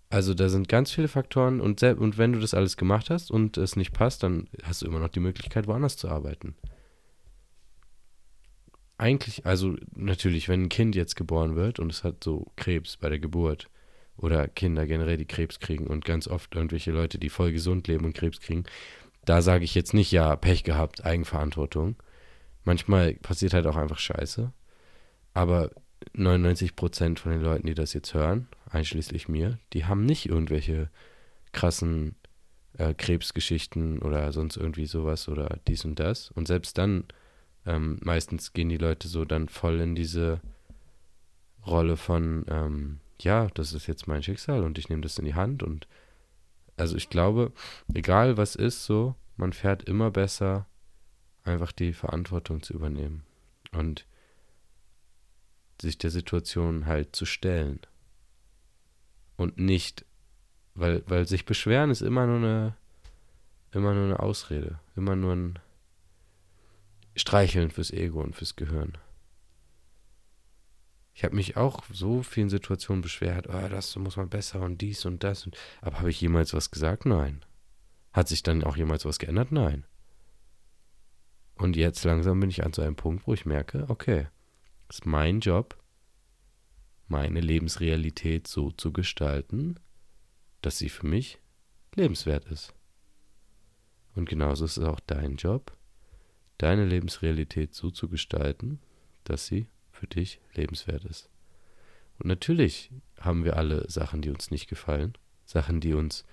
Also 0.09 0.33
da 0.33 0.49
sind 0.49 0.67
ganz 0.67 0.91
viele 0.91 1.07
Faktoren 1.07 1.61
und, 1.61 1.83
und 1.83 2.17
wenn 2.17 2.33
du 2.33 2.39
das 2.39 2.55
alles 2.55 2.77
gemacht 2.77 3.09
hast 3.11 3.29
und 3.29 3.57
es 3.57 3.75
nicht 3.75 3.93
passt, 3.93 4.23
dann 4.23 4.49
hast 4.63 4.81
du 4.81 4.87
immer 4.87 4.99
noch 4.99 5.09
die 5.09 5.19
Möglichkeit, 5.19 5.67
woanders 5.67 5.97
zu 5.97 6.09
arbeiten. 6.09 6.55
Eigentlich, 8.97 9.45
also 9.45 9.77
natürlich, 9.95 10.49
wenn 10.49 10.63
ein 10.63 10.69
Kind 10.69 10.95
jetzt 10.95 11.15
geboren 11.15 11.55
wird 11.55 11.79
und 11.79 11.91
es 11.91 12.03
hat 12.03 12.23
so 12.23 12.51
Krebs 12.55 12.97
bei 12.97 13.07
der 13.07 13.19
Geburt 13.19 13.69
oder 14.17 14.47
Kinder 14.47 14.87
generell, 14.87 15.15
die 15.15 15.27
Krebs 15.27 15.59
kriegen 15.59 15.87
und 15.87 16.05
ganz 16.05 16.27
oft 16.27 16.53
irgendwelche 16.55 16.91
Leute, 16.91 17.19
die 17.19 17.29
voll 17.29 17.51
gesund 17.51 17.87
leben 17.87 18.05
und 18.05 18.13
Krebs 18.13 18.41
kriegen, 18.41 18.65
da 19.25 19.41
sage 19.41 19.63
ich 19.63 19.75
jetzt 19.75 19.93
nicht, 19.93 20.11
ja, 20.11 20.35
Pech 20.35 20.63
gehabt, 20.63 21.05
Eigenverantwortung. 21.05 21.95
Manchmal 22.63 23.13
passiert 23.13 23.53
halt 23.53 23.67
auch 23.67 23.75
einfach 23.75 23.99
Scheiße. 23.99 24.51
Aber 25.33 25.71
99 26.13 26.75
Prozent 26.75 27.19
von 27.19 27.31
den 27.31 27.41
Leuten, 27.41 27.67
die 27.67 27.73
das 27.73 27.93
jetzt 27.93 28.13
hören, 28.13 28.47
einschließlich 28.69 29.27
mir, 29.27 29.59
die 29.73 29.85
haben 29.85 30.05
nicht 30.05 30.27
irgendwelche 30.27 30.89
krassen 31.51 32.15
äh, 32.77 32.93
Krebsgeschichten 32.93 33.99
oder 33.99 34.31
sonst 34.31 34.57
irgendwie 34.57 34.85
sowas 34.85 35.27
oder 35.27 35.59
dies 35.67 35.85
und 35.85 35.99
das. 35.99 36.31
Und 36.31 36.47
selbst 36.47 36.77
dann, 36.77 37.05
ähm, 37.65 37.99
meistens 38.01 38.53
gehen 38.53 38.69
die 38.69 38.77
Leute 38.77 39.07
so 39.07 39.25
dann 39.25 39.49
voll 39.49 39.79
in 39.79 39.95
diese 39.95 40.39
Rolle 41.65 41.97
von, 41.97 42.45
ähm, 42.47 42.99
ja, 43.21 43.47
das 43.53 43.73
ist 43.73 43.87
jetzt 43.87 44.07
mein 44.07 44.23
Schicksal 44.23 44.63
und 44.63 44.77
ich 44.77 44.89
nehme 44.89 45.01
das 45.01 45.17
in 45.17 45.25
die 45.25 45.35
Hand. 45.35 45.61
Und 45.63 45.87
also 46.77 46.95
ich 46.95 47.09
glaube, 47.09 47.51
egal 47.93 48.37
was 48.37 48.55
ist, 48.55 48.85
so, 48.85 49.15
man 49.35 49.53
fährt 49.53 49.83
immer 49.83 50.11
besser, 50.11 50.65
einfach 51.43 51.71
die 51.71 51.93
Verantwortung 51.93 52.61
zu 52.61 52.73
übernehmen. 52.73 53.23
Und 53.71 54.05
sich 55.81 55.97
der 55.97 56.11
Situation 56.11 56.85
halt 56.85 57.15
zu 57.15 57.25
stellen. 57.25 57.79
Und 59.37 59.57
nicht, 59.57 60.05
weil, 60.75 61.03
weil 61.07 61.27
sich 61.27 61.45
beschweren 61.45 61.91
ist 61.91 62.01
immer 62.01 62.25
nur 62.27 62.37
eine, 62.37 62.75
immer 63.71 63.93
nur 63.93 64.05
eine 64.05 64.19
Ausrede, 64.19 64.79
immer 64.95 65.15
nur 65.15 65.33
ein 65.33 65.59
streicheln 67.15 67.69
fürs 67.69 67.91
Ego 67.91 68.21
und 68.21 68.35
fürs 68.35 68.55
Gehirn. 68.55 68.97
Ich 71.13 71.23
habe 71.23 71.35
mich 71.35 71.57
auch 71.57 71.83
so 71.91 72.23
vielen 72.23 72.49
Situationen 72.49 73.01
beschwert, 73.01 73.47
oh, 73.49 73.67
das 73.69 73.95
muss 73.97 74.15
man 74.15 74.29
besser 74.29 74.61
und 74.61 74.79
dies 74.79 75.05
und 75.05 75.23
das. 75.23 75.45
Und, 75.45 75.57
aber 75.81 75.99
habe 75.99 76.09
ich 76.09 76.21
jemals 76.21 76.53
was 76.53 76.71
gesagt? 76.71 77.05
Nein. 77.05 77.43
Hat 78.13 78.29
sich 78.29 78.41
dann 78.41 78.63
auch 78.63 78.77
jemals 78.77 79.05
was 79.05 79.19
geändert? 79.19 79.51
Nein. 79.51 79.83
Und 81.55 81.75
jetzt 81.75 82.05
langsam 82.05 82.39
bin 82.39 82.49
ich 82.49 82.63
an 82.63 82.71
so 82.71 82.81
einem 82.81 82.95
Punkt, 82.95 83.27
wo 83.27 83.33
ich 83.33 83.45
merke, 83.45 83.85
okay, 83.89 84.27
ist 84.89 85.05
mein 85.05 85.39
Job, 85.39 85.77
meine 87.07 87.41
Lebensrealität 87.41 88.47
so 88.47 88.71
zu 88.71 88.91
gestalten, 88.91 89.79
dass 90.61 90.77
sie 90.77 90.89
für 90.89 91.07
mich 91.07 91.39
lebenswert 91.95 92.45
ist. 92.45 92.73
Und 94.15 94.27
genauso 94.27 94.65
ist 94.65 94.77
es 94.77 94.83
auch 94.83 94.99
dein 94.99 95.35
Job, 95.35 95.75
deine 96.57 96.85
Lebensrealität 96.85 97.73
so 97.73 97.89
zu 97.89 98.09
gestalten, 98.09 98.79
dass 99.23 99.45
sie 99.45 99.67
für 99.91 100.07
dich 100.07 100.39
lebenswert 100.53 101.05
ist. 101.05 101.29
Und 102.19 102.27
natürlich 102.27 102.91
haben 103.19 103.43
wir 103.43 103.57
alle 103.57 103.89
Sachen, 103.89 104.21
die 104.21 104.29
uns 104.29 104.51
nicht 104.51 104.67
gefallen, 104.67 105.13
Sachen, 105.45 105.79
die 105.79 105.93
uns 105.93 106.25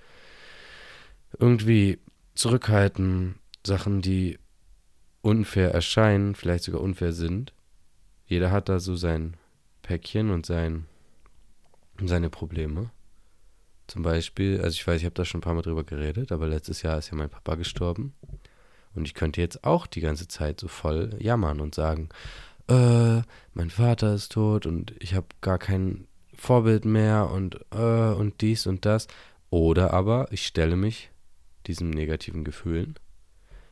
irgendwie 1.39 1.99
zurückhalten, 2.35 3.37
Sachen, 3.65 4.03
die 4.03 4.39
unfair 5.23 5.73
erscheinen, 5.73 6.35
vielleicht 6.35 6.65
sogar 6.65 6.81
unfair 6.81 7.13
sind. 7.13 7.53
Jeder 8.27 8.51
hat 8.51 8.69
da 8.69 8.81
so 8.81 8.97
sein 8.97 9.37
Päckchen 9.83 10.31
und 10.31 10.47
sein, 10.47 10.87
seine 12.03 12.31
Probleme. 12.31 12.91
Zum 13.87 14.03
Beispiel, 14.03 14.61
also 14.61 14.75
ich 14.75 14.87
weiß, 14.87 14.99
ich 15.01 15.05
habe 15.05 15.15
da 15.15 15.25
schon 15.25 15.39
ein 15.39 15.43
paar 15.43 15.55
Mal 15.55 15.63
drüber 15.63 15.85
geredet, 15.85 16.33
aber 16.33 16.49
letztes 16.49 16.83
Jahr 16.83 16.99
ist 16.99 17.11
ja 17.11 17.17
mein 17.17 17.31
Papa 17.31 17.55
gestorben. 17.55 18.15
Und 18.95 19.07
ich 19.07 19.15
könnte 19.15 19.41
jetzt 19.41 19.63
auch 19.63 19.87
die 19.87 20.01
ganze 20.01 20.27
Zeit 20.27 20.59
so 20.59 20.67
voll 20.67 21.15
jammern 21.21 21.61
und 21.61 21.75
sagen, 21.75 22.09
äh, 22.69 23.23
mein 23.55 23.71
Vater 23.71 24.15
ist 24.15 24.33
tot 24.33 24.67
und 24.67 24.95
ich 24.99 25.15
habe 25.15 25.27
gar 25.41 25.59
kein 25.59 26.09
Vorbild 26.35 26.85
mehr 26.85 27.31
und 27.31 27.61
äh, 27.73 28.13
und 28.13 28.41
dies 28.41 28.67
und 28.67 28.85
das. 28.85 29.07
Oder 29.51 29.93
aber 29.93 30.27
ich 30.33 30.47
stelle 30.47 30.77
mich 30.77 31.11
diesen 31.67 31.91
negativen 31.91 32.45
Gefühlen, 32.45 32.99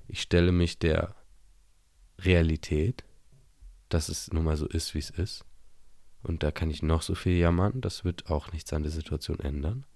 ich 0.07 0.23
stelle 0.23 0.53
mich 0.53 0.79
der 0.79 1.15
Realität, 2.21 3.05
dass 3.95 4.09
es 4.09 4.33
nun 4.33 4.45
mal 4.45 4.57
so 4.57 4.67
ist, 4.67 4.95
wie 4.95 4.99
es 4.99 5.11
ist. 5.11 5.45
Und 6.23 6.43
da 6.43 6.51
kann 6.51 6.69
ich 6.69 6.83
noch 6.83 7.03
so 7.03 7.15
viel 7.15 7.37
jammern, 7.37 7.81
das 7.81 8.05
wird 8.05 8.29
auch 8.29 8.51
nichts 8.51 8.73
an 8.73 8.83
der 8.83 8.91
Situation 8.91 9.39
ändern. 9.39 9.87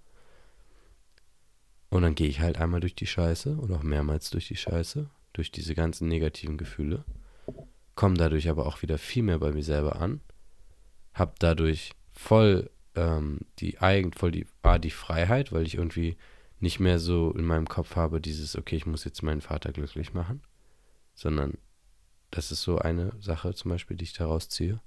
Und 1.91 2.03
dann 2.03 2.15
gehe 2.15 2.29
ich 2.29 2.41
halt 2.41 2.61
einmal 2.61 2.81
durch 2.81 2.95
die 2.95 3.07
Scheiße 3.07 3.57
oder 3.57 3.77
auch 3.77 3.83
mehrmals 3.83 4.31
durch 4.31 4.47
die 4.47 4.57
Scheiße, 4.57 5.11
durch 5.33 5.51
diese 5.51 5.75
ganzen 5.75 6.07
negativen 6.07 6.59
Gefühle, 6.59 7.05
komme 7.97 8.17
dadurch 8.17 8.49
aber 8.49 8.67
auch 8.67 8.83
wieder 8.83 8.99
viel 8.99 9.25
mehr 9.25 9.41
bei 9.41 9.51
mir 9.51 9.65
selber 9.65 10.01
an, 10.01 10.21
habe 11.13 11.35
dadurch 11.41 11.93
voll 12.13 12.71
ähm, 12.95 13.41
die 13.59 13.79
Eigen, 13.79 14.13
voll 14.13 14.31
die, 14.31 14.47
ah, 14.63 14.79
die 14.79 14.91
Freiheit, 14.91 15.51
weil 15.51 15.67
ich 15.67 15.75
irgendwie 15.75 16.17
nicht 16.61 16.79
mehr 16.79 17.01
so 17.01 17.33
in 17.33 17.45
meinem 17.45 17.69
Kopf 17.69 17.97
habe, 17.97 18.21
dieses, 18.21 18.55
okay, 18.55 18.77
ich 18.77 18.87
muss 18.87 19.05
jetzt 19.05 19.23
meinen 19.23 19.41
Vater 19.41 19.73
glücklich 19.73 20.15
machen, 20.15 20.43
sondern 21.15 21.59
das 22.31 22.53
ist 22.53 22.63
so 22.63 22.79
eine 22.79 23.13
Sache 23.21 23.55
zum 23.55 23.71
Beispiel, 23.71 23.97
die 23.97 24.05
ich 24.05 24.13
daraus 24.13 24.49
ziehe. 24.49 24.81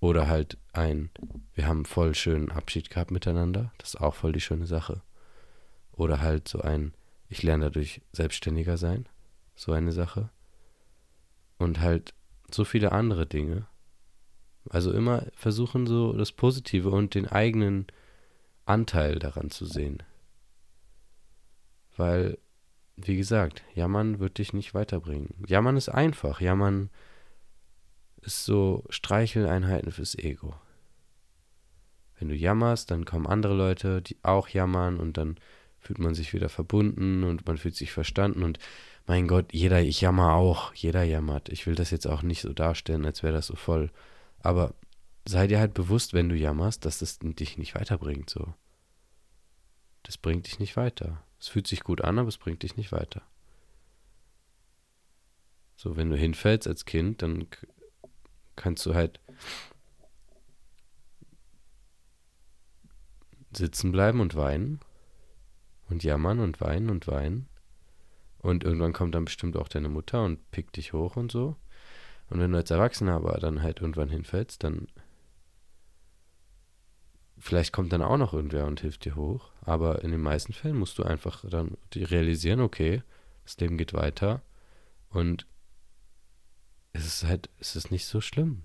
Oder 0.00 0.28
halt 0.28 0.56
ein, 0.72 1.10
wir 1.54 1.66
haben 1.66 1.84
voll 1.84 2.14
schönen 2.14 2.50
Abschied 2.50 2.88
gehabt 2.90 3.10
miteinander, 3.10 3.72
das 3.78 3.90
ist 3.94 4.00
auch 4.00 4.14
voll 4.14 4.32
die 4.32 4.40
schöne 4.40 4.66
Sache. 4.66 5.02
Oder 5.92 6.20
halt 6.20 6.48
so 6.48 6.60
ein, 6.60 6.94
ich 7.28 7.42
lerne 7.42 7.66
dadurch 7.66 8.00
selbstständiger 8.12 8.78
sein, 8.78 9.06
so 9.54 9.72
eine 9.72 9.92
Sache. 9.92 10.30
Und 11.58 11.80
halt 11.80 12.14
so 12.50 12.64
viele 12.64 12.92
andere 12.92 13.26
Dinge. 13.26 13.66
Also 14.70 14.92
immer 14.92 15.26
versuchen 15.34 15.86
so 15.86 16.14
das 16.14 16.32
Positive 16.32 16.90
und 16.90 17.14
den 17.14 17.26
eigenen 17.26 17.86
Anteil 18.64 19.18
daran 19.18 19.50
zu 19.50 19.66
sehen. 19.66 20.02
Weil, 21.96 22.38
wie 23.06 23.16
gesagt, 23.16 23.62
Jammern 23.74 24.18
wird 24.18 24.38
dich 24.38 24.52
nicht 24.52 24.74
weiterbringen. 24.74 25.34
Jammern 25.46 25.76
ist 25.76 25.88
einfach. 25.88 26.40
Jammern 26.40 26.90
ist 28.22 28.44
so 28.44 28.84
Streicheleinheiten 28.90 29.92
fürs 29.92 30.16
Ego. 30.16 30.54
Wenn 32.18 32.28
du 32.28 32.34
jammerst, 32.34 32.90
dann 32.90 33.04
kommen 33.04 33.26
andere 33.26 33.54
Leute, 33.54 34.02
die 34.02 34.16
auch 34.22 34.48
jammern 34.48 35.00
und 35.00 35.16
dann 35.16 35.36
fühlt 35.78 35.98
man 35.98 36.14
sich 36.14 36.34
wieder 36.34 36.50
verbunden 36.50 37.24
und 37.24 37.46
man 37.46 37.56
fühlt 37.56 37.74
sich 37.74 37.92
verstanden 37.92 38.42
und 38.42 38.58
mein 39.06 39.26
Gott, 39.26 39.52
jeder, 39.52 39.80
ich 39.80 40.02
jammer 40.02 40.34
auch, 40.34 40.74
jeder 40.74 41.02
jammert. 41.02 41.48
Ich 41.48 41.66
will 41.66 41.74
das 41.74 41.90
jetzt 41.90 42.06
auch 42.06 42.22
nicht 42.22 42.42
so 42.42 42.52
darstellen, 42.52 43.06
als 43.06 43.22
wäre 43.22 43.32
das 43.32 43.46
so 43.46 43.56
voll. 43.56 43.90
Aber 44.40 44.74
sei 45.26 45.46
dir 45.46 45.58
halt 45.58 45.74
bewusst, 45.74 46.12
wenn 46.12 46.28
du 46.28 46.36
jammerst, 46.36 46.84
dass 46.84 46.98
das 46.98 47.18
dich 47.20 47.56
nicht 47.56 47.74
weiterbringt, 47.74 48.28
so. 48.28 48.52
Das 50.02 50.18
bringt 50.18 50.46
dich 50.46 50.58
nicht 50.58 50.76
weiter. 50.76 51.22
Es 51.40 51.48
fühlt 51.48 51.66
sich 51.66 51.82
gut 51.82 52.02
an, 52.02 52.18
aber 52.18 52.28
es 52.28 52.38
bringt 52.38 52.62
dich 52.62 52.76
nicht 52.76 52.92
weiter. 52.92 53.22
So, 55.76 55.96
wenn 55.96 56.10
du 56.10 56.16
hinfällst 56.16 56.68
als 56.68 56.84
Kind, 56.84 57.22
dann 57.22 57.46
kannst 58.54 58.84
du 58.84 58.94
halt 58.94 59.18
sitzen 63.56 63.90
bleiben 63.90 64.20
und 64.20 64.34
weinen 64.36 64.80
und 65.88 66.04
jammern 66.04 66.40
und 66.40 66.60
weinen 66.60 66.90
und 66.90 67.06
weinen. 67.06 67.48
Und 68.38 68.64
irgendwann 68.64 68.92
kommt 68.92 69.14
dann 69.14 69.24
bestimmt 69.24 69.56
auch 69.56 69.68
deine 69.68 69.88
Mutter 69.88 70.22
und 70.22 70.50
pickt 70.50 70.76
dich 70.76 70.92
hoch 70.92 71.16
und 71.16 71.32
so. 71.32 71.56
Und 72.28 72.40
wenn 72.40 72.52
du 72.52 72.58
als 72.58 72.70
Erwachsener 72.70 73.14
aber 73.14 73.38
dann 73.38 73.62
halt 73.62 73.80
irgendwann 73.80 74.08
hinfällst, 74.08 74.62
dann 74.62 74.86
vielleicht 77.40 77.72
kommt 77.72 77.92
dann 77.92 78.02
auch 78.02 78.18
noch 78.18 78.32
irgendwer 78.34 78.66
und 78.66 78.80
hilft 78.80 79.04
dir 79.04 79.16
hoch. 79.16 79.50
Aber 79.62 80.04
in 80.04 80.10
den 80.10 80.20
meisten 80.20 80.52
Fällen 80.52 80.78
musst 80.78 80.98
du 80.98 81.02
einfach 81.02 81.44
dann 81.48 81.76
realisieren, 81.94 82.60
okay, 82.60 83.02
das 83.44 83.58
Leben 83.58 83.78
geht 83.78 83.94
weiter 83.94 84.42
und 85.10 85.46
es 86.92 87.06
ist 87.06 87.24
halt, 87.24 87.48
es 87.58 87.76
ist 87.76 87.90
nicht 87.90 88.06
so 88.06 88.20
schlimm. 88.20 88.62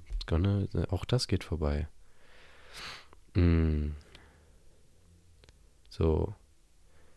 Auch 0.89 1.05
das 1.05 1.27
geht 1.27 1.43
vorbei. 1.43 1.87
Mm. 3.35 3.91
So, 5.89 6.33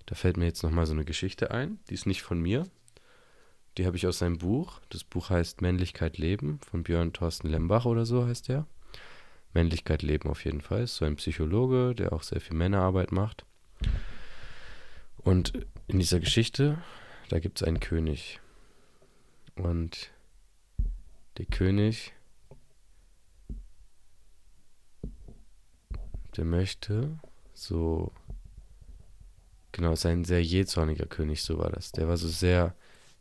da 0.06 0.14
fällt 0.14 0.36
mir 0.36 0.44
jetzt 0.44 0.62
nochmal 0.62 0.86
so 0.86 0.92
eine 0.92 1.04
Geschichte 1.04 1.50
ein. 1.50 1.78
Die 1.88 1.94
ist 1.94 2.06
nicht 2.06 2.22
von 2.22 2.40
mir. 2.40 2.66
Die 3.76 3.86
habe 3.86 3.96
ich 3.96 4.06
aus 4.06 4.18
seinem 4.18 4.38
Buch. 4.38 4.80
Das 4.90 5.04
Buch 5.04 5.30
heißt 5.30 5.62
Männlichkeit 5.62 6.18
leben 6.18 6.60
von 6.60 6.82
Björn 6.82 7.12
Thorsten 7.12 7.48
Lembach 7.48 7.86
oder 7.86 8.04
so 8.04 8.26
heißt 8.26 8.48
der. 8.48 8.66
Männlichkeit 9.54 10.02
leben 10.02 10.28
auf 10.28 10.44
jeden 10.44 10.60
Fall. 10.60 10.82
Ist 10.82 10.96
so 10.96 11.04
ein 11.04 11.16
Psychologe, 11.16 11.94
der 11.94 12.12
auch 12.12 12.22
sehr 12.22 12.40
viel 12.40 12.56
Männerarbeit 12.56 13.12
macht. 13.12 13.44
Und 15.18 15.66
in 15.86 15.98
dieser 15.98 16.20
Geschichte, 16.20 16.78
da 17.28 17.38
gibt 17.38 17.60
es 17.60 17.66
einen 17.66 17.80
König. 17.80 18.40
Und 19.56 20.10
der 21.38 21.46
König, 21.46 22.12
der 26.36 26.44
möchte 26.44 27.18
so 27.54 28.12
Genau, 29.78 29.92
ist 29.92 30.06
ein 30.06 30.24
sehr 30.24 30.42
jähzorniger 30.42 31.06
König, 31.06 31.42
so 31.44 31.58
war 31.58 31.70
das. 31.70 31.92
Der 31.92 32.08
war 32.08 32.16
so 32.16 32.26
sehr 32.26 32.74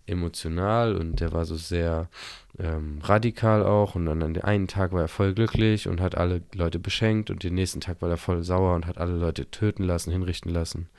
emotional 0.07 0.95
und 0.95 1.19
der 1.19 1.31
war 1.33 1.45
so 1.45 1.55
sehr 1.55 2.09
ähm, 2.57 2.99
radikal 3.03 3.63
auch. 3.63 3.95
Und 3.95 4.05
dann 4.05 4.23
an 4.23 4.33
dem 4.33 4.43
einen 4.43 4.67
Tag 4.67 4.91
war 4.91 5.01
er 5.01 5.07
voll 5.07 5.33
glücklich 5.33 5.87
und 5.87 6.01
hat 6.01 6.15
alle 6.15 6.41
Leute 6.53 6.79
beschenkt 6.79 7.29
und 7.29 7.43
den 7.43 7.53
nächsten 7.53 7.81
Tag 7.81 8.01
war 8.01 8.09
er 8.09 8.17
voll 8.17 8.43
sauer 8.43 8.75
und 8.75 8.87
hat 8.87 8.97
alle 8.97 9.17
Leute 9.17 9.49
töten 9.51 9.83
lassen, 9.83 10.11
hinrichten 10.11 10.51
lassen. 10.51 10.89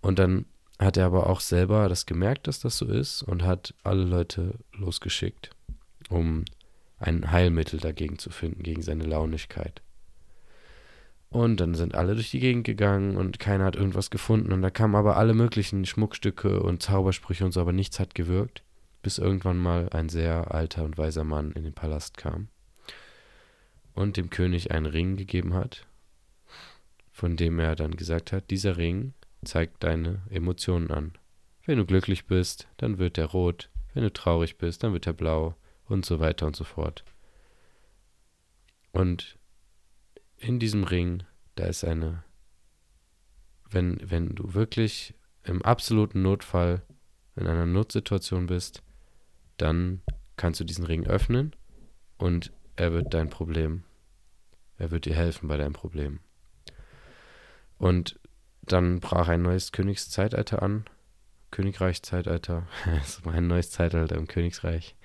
Und 0.00 0.18
dann 0.18 0.44
hat 0.78 0.96
er 0.96 1.06
aber 1.06 1.28
auch 1.28 1.40
selber 1.40 1.88
das 1.88 2.06
gemerkt, 2.06 2.46
dass 2.46 2.60
das 2.60 2.78
so 2.78 2.86
ist 2.86 3.22
und 3.22 3.44
hat 3.44 3.74
alle 3.84 4.04
Leute 4.04 4.54
losgeschickt, 4.72 5.50
um 6.08 6.44
ein 6.98 7.30
Heilmittel 7.30 7.80
dagegen 7.80 8.18
zu 8.18 8.30
finden, 8.30 8.62
gegen 8.62 8.82
seine 8.82 9.04
Launigkeit. 9.04 9.82
Und 11.30 11.60
dann 11.60 11.74
sind 11.74 11.94
alle 11.94 12.14
durch 12.14 12.32
die 12.32 12.40
Gegend 12.40 12.64
gegangen 12.64 13.16
und 13.16 13.38
keiner 13.38 13.64
hat 13.64 13.76
irgendwas 13.76 14.10
gefunden. 14.10 14.52
Und 14.52 14.62
da 14.62 14.70
kamen 14.70 14.96
aber 14.96 15.16
alle 15.16 15.32
möglichen 15.32 15.86
Schmuckstücke 15.86 16.60
und 16.60 16.82
Zaubersprüche 16.82 17.44
und 17.44 17.52
so, 17.52 17.60
aber 17.60 17.72
nichts 17.72 18.00
hat 18.00 18.16
gewirkt, 18.16 18.64
bis 19.02 19.18
irgendwann 19.18 19.58
mal 19.58 19.88
ein 19.90 20.08
sehr 20.08 20.52
alter 20.52 20.84
und 20.84 20.98
weiser 20.98 21.24
Mann 21.24 21.52
in 21.52 21.62
den 21.62 21.72
Palast 21.72 22.16
kam 22.16 22.48
und 23.94 24.16
dem 24.16 24.30
König 24.30 24.72
einen 24.72 24.86
Ring 24.86 25.16
gegeben 25.16 25.54
hat, 25.54 25.86
von 27.12 27.36
dem 27.36 27.58
er 27.58 27.76
dann 27.76 27.96
gesagt 27.96 28.32
hat, 28.32 28.50
dieser 28.50 28.76
Ring 28.76 29.14
zeigt 29.44 29.84
deine 29.84 30.22
Emotionen 30.30 30.90
an. 30.90 31.12
Wenn 31.66 31.78
du 31.78 31.84
glücklich 31.84 32.26
bist, 32.26 32.66
dann 32.78 32.98
wird 32.98 33.18
er 33.18 33.26
rot, 33.26 33.70
wenn 33.94 34.02
du 34.02 34.12
traurig 34.12 34.58
bist, 34.58 34.82
dann 34.82 34.92
wird 34.92 35.06
er 35.06 35.12
blau 35.12 35.54
und 35.86 36.04
so 36.04 36.20
weiter 36.20 36.46
und 36.46 36.56
so 36.56 36.64
fort. 36.64 37.04
Und 38.92 39.36
in 40.40 40.58
diesem 40.58 40.84
Ring, 40.84 41.22
da 41.54 41.66
ist 41.66 41.84
eine, 41.84 42.24
wenn, 43.68 43.98
wenn 44.02 44.34
du 44.34 44.54
wirklich 44.54 45.14
im 45.44 45.62
absoluten 45.62 46.22
Notfall 46.22 46.82
in 47.36 47.46
einer 47.46 47.66
Notsituation 47.66 48.46
bist, 48.46 48.82
dann 49.58 50.02
kannst 50.36 50.58
du 50.58 50.64
diesen 50.64 50.84
Ring 50.84 51.06
öffnen 51.06 51.54
und 52.16 52.52
er 52.76 52.92
wird 52.92 53.12
dein 53.12 53.28
Problem, 53.28 53.84
er 54.78 54.90
wird 54.90 55.04
dir 55.04 55.14
helfen 55.14 55.48
bei 55.48 55.58
deinem 55.58 55.74
Problem. 55.74 56.20
Und 57.78 58.18
dann 58.62 59.00
brach 59.00 59.28
ein 59.28 59.42
neues 59.42 59.72
Königszeitalter 59.72 60.62
an, 60.62 60.84
Königreichszeitalter, 61.50 62.66
es 63.00 63.24
ein 63.26 63.46
neues 63.46 63.70
Zeitalter 63.70 64.16
im 64.16 64.26
Königsreich. 64.26 64.96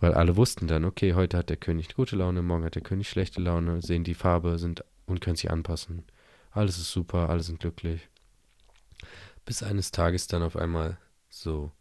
Weil 0.00 0.14
alle 0.14 0.36
wussten 0.36 0.66
dann, 0.66 0.84
okay, 0.84 1.14
heute 1.14 1.38
hat 1.38 1.48
der 1.48 1.56
König 1.56 1.94
gute 1.94 2.16
Laune, 2.16 2.42
morgen 2.42 2.64
hat 2.64 2.74
der 2.74 2.82
König 2.82 3.08
schlechte 3.08 3.40
Laune, 3.40 3.80
sehen 3.80 4.04
die 4.04 4.14
Farbe 4.14 4.58
sind 4.58 4.84
und 5.06 5.20
können 5.20 5.36
sich 5.36 5.50
anpassen. 5.50 6.04
Alles 6.50 6.78
ist 6.78 6.90
super, 6.90 7.30
alle 7.30 7.42
sind 7.42 7.60
glücklich. 7.60 8.08
Bis 9.44 9.62
eines 9.62 9.92
Tages 9.92 10.26
dann 10.26 10.42
auf 10.42 10.56
einmal 10.56 10.98
so 11.28 11.72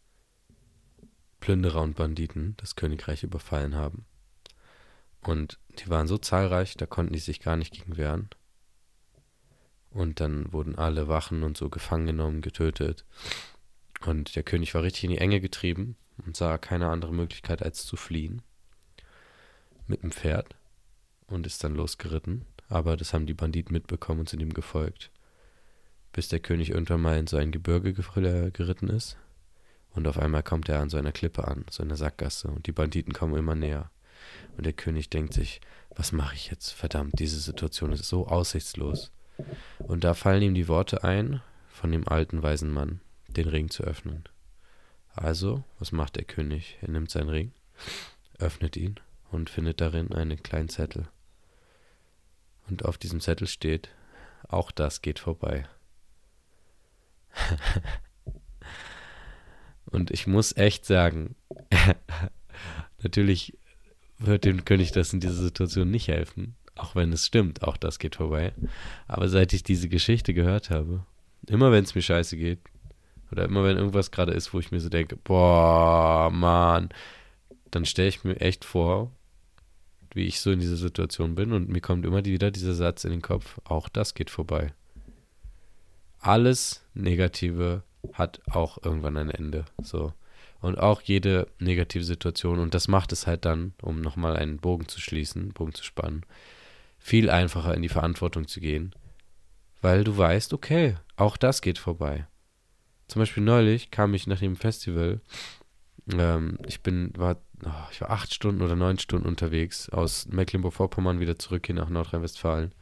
Plünderer 1.39 1.81
und 1.81 1.95
Banditen 1.95 2.55
das 2.57 2.75
Königreich 2.75 3.23
überfallen 3.23 3.75
haben. 3.75 4.05
Und 5.21 5.59
die 5.79 5.89
waren 5.89 6.07
so 6.07 6.17
zahlreich, 6.17 6.77
da 6.77 6.85
konnten 6.85 7.13
die 7.13 7.19
sich 7.19 7.39
gar 7.39 7.57
nicht 7.57 7.73
gegen 7.73 7.97
wehren. 7.97 8.29
Und 9.89 10.19
dann 10.19 10.51
wurden 10.53 10.75
alle 10.75 11.07
Wachen 11.07 11.43
und 11.43 11.57
so 11.57 11.69
gefangen 11.69 12.05
genommen, 12.05 12.41
getötet. 12.41 13.05
Und 14.05 14.35
der 14.35 14.43
König 14.43 14.73
war 14.73 14.83
richtig 14.83 15.05
in 15.05 15.09
die 15.11 15.17
Enge 15.17 15.41
getrieben 15.41 15.97
und 16.25 16.35
sah 16.35 16.57
keine 16.57 16.89
andere 16.89 17.13
Möglichkeit 17.13 17.63
als 17.63 17.85
zu 17.85 17.95
fliehen. 17.95 18.41
Mit 19.87 20.03
dem 20.03 20.11
Pferd. 20.11 20.55
Und 21.27 21.45
ist 21.47 21.63
dann 21.63 21.75
losgeritten. 21.75 22.45
Aber 22.69 22.97
das 22.97 23.13
haben 23.13 23.25
die 23.25 23.33
Banditen 23.33 23.73
mitbekommen 23.73 24.21
und 24.21 24.29
sind 24.29 24.41
ihm 24.41 24.53
gefolgt. 24.53 25.11
Bis 26.13 26.27
der 26.29 26.39
König 26.39 26.69
irgendwann 26.69 27.01
mal 27.01 27.17
in 27.17 27.27
so 27.27 27.37
ein 27.37 27.51
Gebirge 27.51 27.93
geritten 27.93 28.89
ist. 28.89 29.17
Und 29.93 30.07
auf 30.07 30.19
einmal 30.19 30.43
kommt 30.43 30.69
er 30.69 30.79
an 30.79 30.89
so 30.89 30.97
einer 30.97 31.11
Klippe 31.11 31.47
an, 31.47 31.65
so 31.69 31.83
einer 31.83 31.95
Sackgasse. 31.95 32.47
Und 32.47 32.67
die 32.67 32.71
Banditen 32.71 33.13
kommen 33.13 33.35
immer 33.35 33.55
näher. 33.55 33.91
Und 34.57 34.65
der 34.65 34.73
König 34.73 35.09
denkt 35.09 35.33
sich, 35.33 35.61
was 35.95 36.11
mache 36.11 36.35
ich 36.35 36.49
jetzt? 36.49 36.71
Verdammt, 36.71 37.19
diese 37.19 37.39
Situation 37.39 37.91
ist 37.91 38.05
so 38.05 38.27
aussichtslos. 38.27 39.11
Und 39.79 40.03
da 40.03 40.13
fallen 40.13 40.41
ihm 40.41 40.55
die 40.55 40.67
Worte 40.67 41.03
ein 41.03 41.41
von 41.69 41.91
dem 41.91 42.07
alten 42.07 42.41
weisen 42.41 42.71
Mann, 42.71 43.01
den 43.27 43.47
Ring 43.47 43.69
zu 43.69 43.83
öffnen. 43.83 44.23
Also, 45.15 45.63
was 45.79 45.91
macht 45.91 46.17
der 46.17 46.25
König? 46.25 46.77
Er 46.81 46.89
nimmt 46.89 47.09
seinen 47.09 47.29
Ring, 47.29 47.53
öffnet 48.37 48.75
ihn 48.75 48.99
und 49.31 49.49
findet 49.49 49.79
darin 49.79 50.11
einen 50.13 50.43
kleinen 50.43 50.69
Zettel. 50.69 51.07
Und 52.67 52.83
auf 52.83 52.97
diesem 52.97 53.21
Zettel 53.21 53.47
steht, 53.47 53.89
auch 54.47 54.71
das 54.71 55.01
geht 55.01 55.19
vorbei. 55.19 55.67
und 59.85 60.11
ich 60.11 60.27
muss 60.27 60.55
echt 60.57 60.85
sagen, 60.85 61.35
natürlich 63.03 63.57
wird 64.17 64.45
dem 64.45 64.65
König 64.65 64.91
das 64.91 65.13
in 65.13 65.19
dieser 65.21 65.33
Situation 65.33 65.89
nicht 65.91 66.07
helfen. 66.07 66.55
Auch 66.75 66.95
wenn 66.95 67.13
es 67.13 67.25
stimmt, 67.25 67.63
auch 67.63 67.77
das 67.77 67.99
geht 67.99 68.17
vorbei. 68.17 68.53
Aber 69.07 69.29
seit 69.29 69.53
ich 69.53 69.63
diese 69.63 69.87
Geschichte 69.87 70.33
gehört 70.33 70.69
habe, 70.69 71.05
immer 71.47 71.71
wenn 71.71 71.85
es 71.85 71.95
mir 71.95 72.01
scheiße 72.01 72.35
geht, 72.35 72.59
oder 73.31 73.45
immer 73.45 73.63
wenn 73.63 73.77
irgendwas 73.77 74.11
gerade 74.11 74.33
ist, 74.33 74.53
wo 74.53 74.59
ich 74.59 74.71
mir 74.71 74.79
so 74.79 74.89
denke, 74.89 75.15
boah, 75.15 76.29
Mann, 76.31 76.89
dann 77.71 77.85
stelle 77.85 78.09
ich 78.09 78.23
mir 78.23 78.39
echt 78.39 78.65
vor, 78.65 79.11
wie 80.13 80.25
ich 80.25 80.39
so 80.39 80.51
in 80.51 80.59
dieser 80.59 80.77
Situation 80.77 81.35
bin 81.35 81.51
und 81.51 81.69
mir 81.69 81.81
kommt 81.81 82.05
immer 82.05 82.23
wieder 82.23 82.51
dieser 82.51 82.73
Satz 82.73 83.03
in 83.03 83.11
den 83.11 83.21
Kopf, 83.21 83.59
auch 83.65 83.89
das 83.89 84.13
geht 84.13 84.29
vorbei. 84.29 84.73
Alles 86.19 86.83
Negative 86.93 87.83
hat 88.13 88.41
auch 88.49 88.83
irgendwann 88.83 89.17
ein 89.17 89.29
Ende. 89.29 89.65
So. 89.81 90.13
Und 90.61 90.79
auch 90.79 91.01
jede 91.01 91.47
negative 91.59 92.03
Situation, 92.03 92.59
und 92.59 92.73
das 92.73 92.87
macht 92.87 93.11
es 93.11 93.27
halt 93.27 93.45
dann, 93.45 93.73
um 93.81 94.01
nochmal 94.01 94.35
einen 94.35 94.57
Bogen 94.57 94.87
zu 94.87 94.99
schließen, 94.99 95.49
Bogen 95.49 95.73
zu 95.73 95.83
spannen, 95.83 96.25
viel 96.97 97.29
einfacher 97.29 97.75
in 97.75 97.81
die 97.81 97.89
Verantwortung 97.89 98.47
zu 98.47 98.59
gehen. 98.59 98.95
Weil 99.81 100.03
du 100.03 100.17
weißt, 100.17 100.53
okay, 100.53 100.95
auch 101.17 101.37
das 101.37 101.61
geht 101.61 101.77
vorbei. 101.77 102.25
Zum 103.07 103.21
Beispiel 103.21 103.43
neulich 103.43 103.91
kam 103.91 104.13
ich 104.13 104.27
nach 104.27 104.39
dem 104.39 104.55
Festival, 104.55 105.21
ähm, 106.13 106.57
ich 106.67 106.81
bin, 106.81 107.11
war, 107.15 107.37
oh, 107.63 107.89
ich 107.91 108.01
war 108.01 108.11
acht 108.11 108.33
Stunden 108.33 108.61
oder 108.61 108.75
neun 108.75 108.99
Stunden 108.99 109.27
unterwegs, 109.27 109.89
aus 109.89 110.27
Mecklenburg-Vorpommern 110.27 111.19
wieder 111.19 111.37
zurück 111.37 111.65
hier 111.65 111.75
nach 111.75 111.89
Nordrhein-Westfalen. 111.89 112.73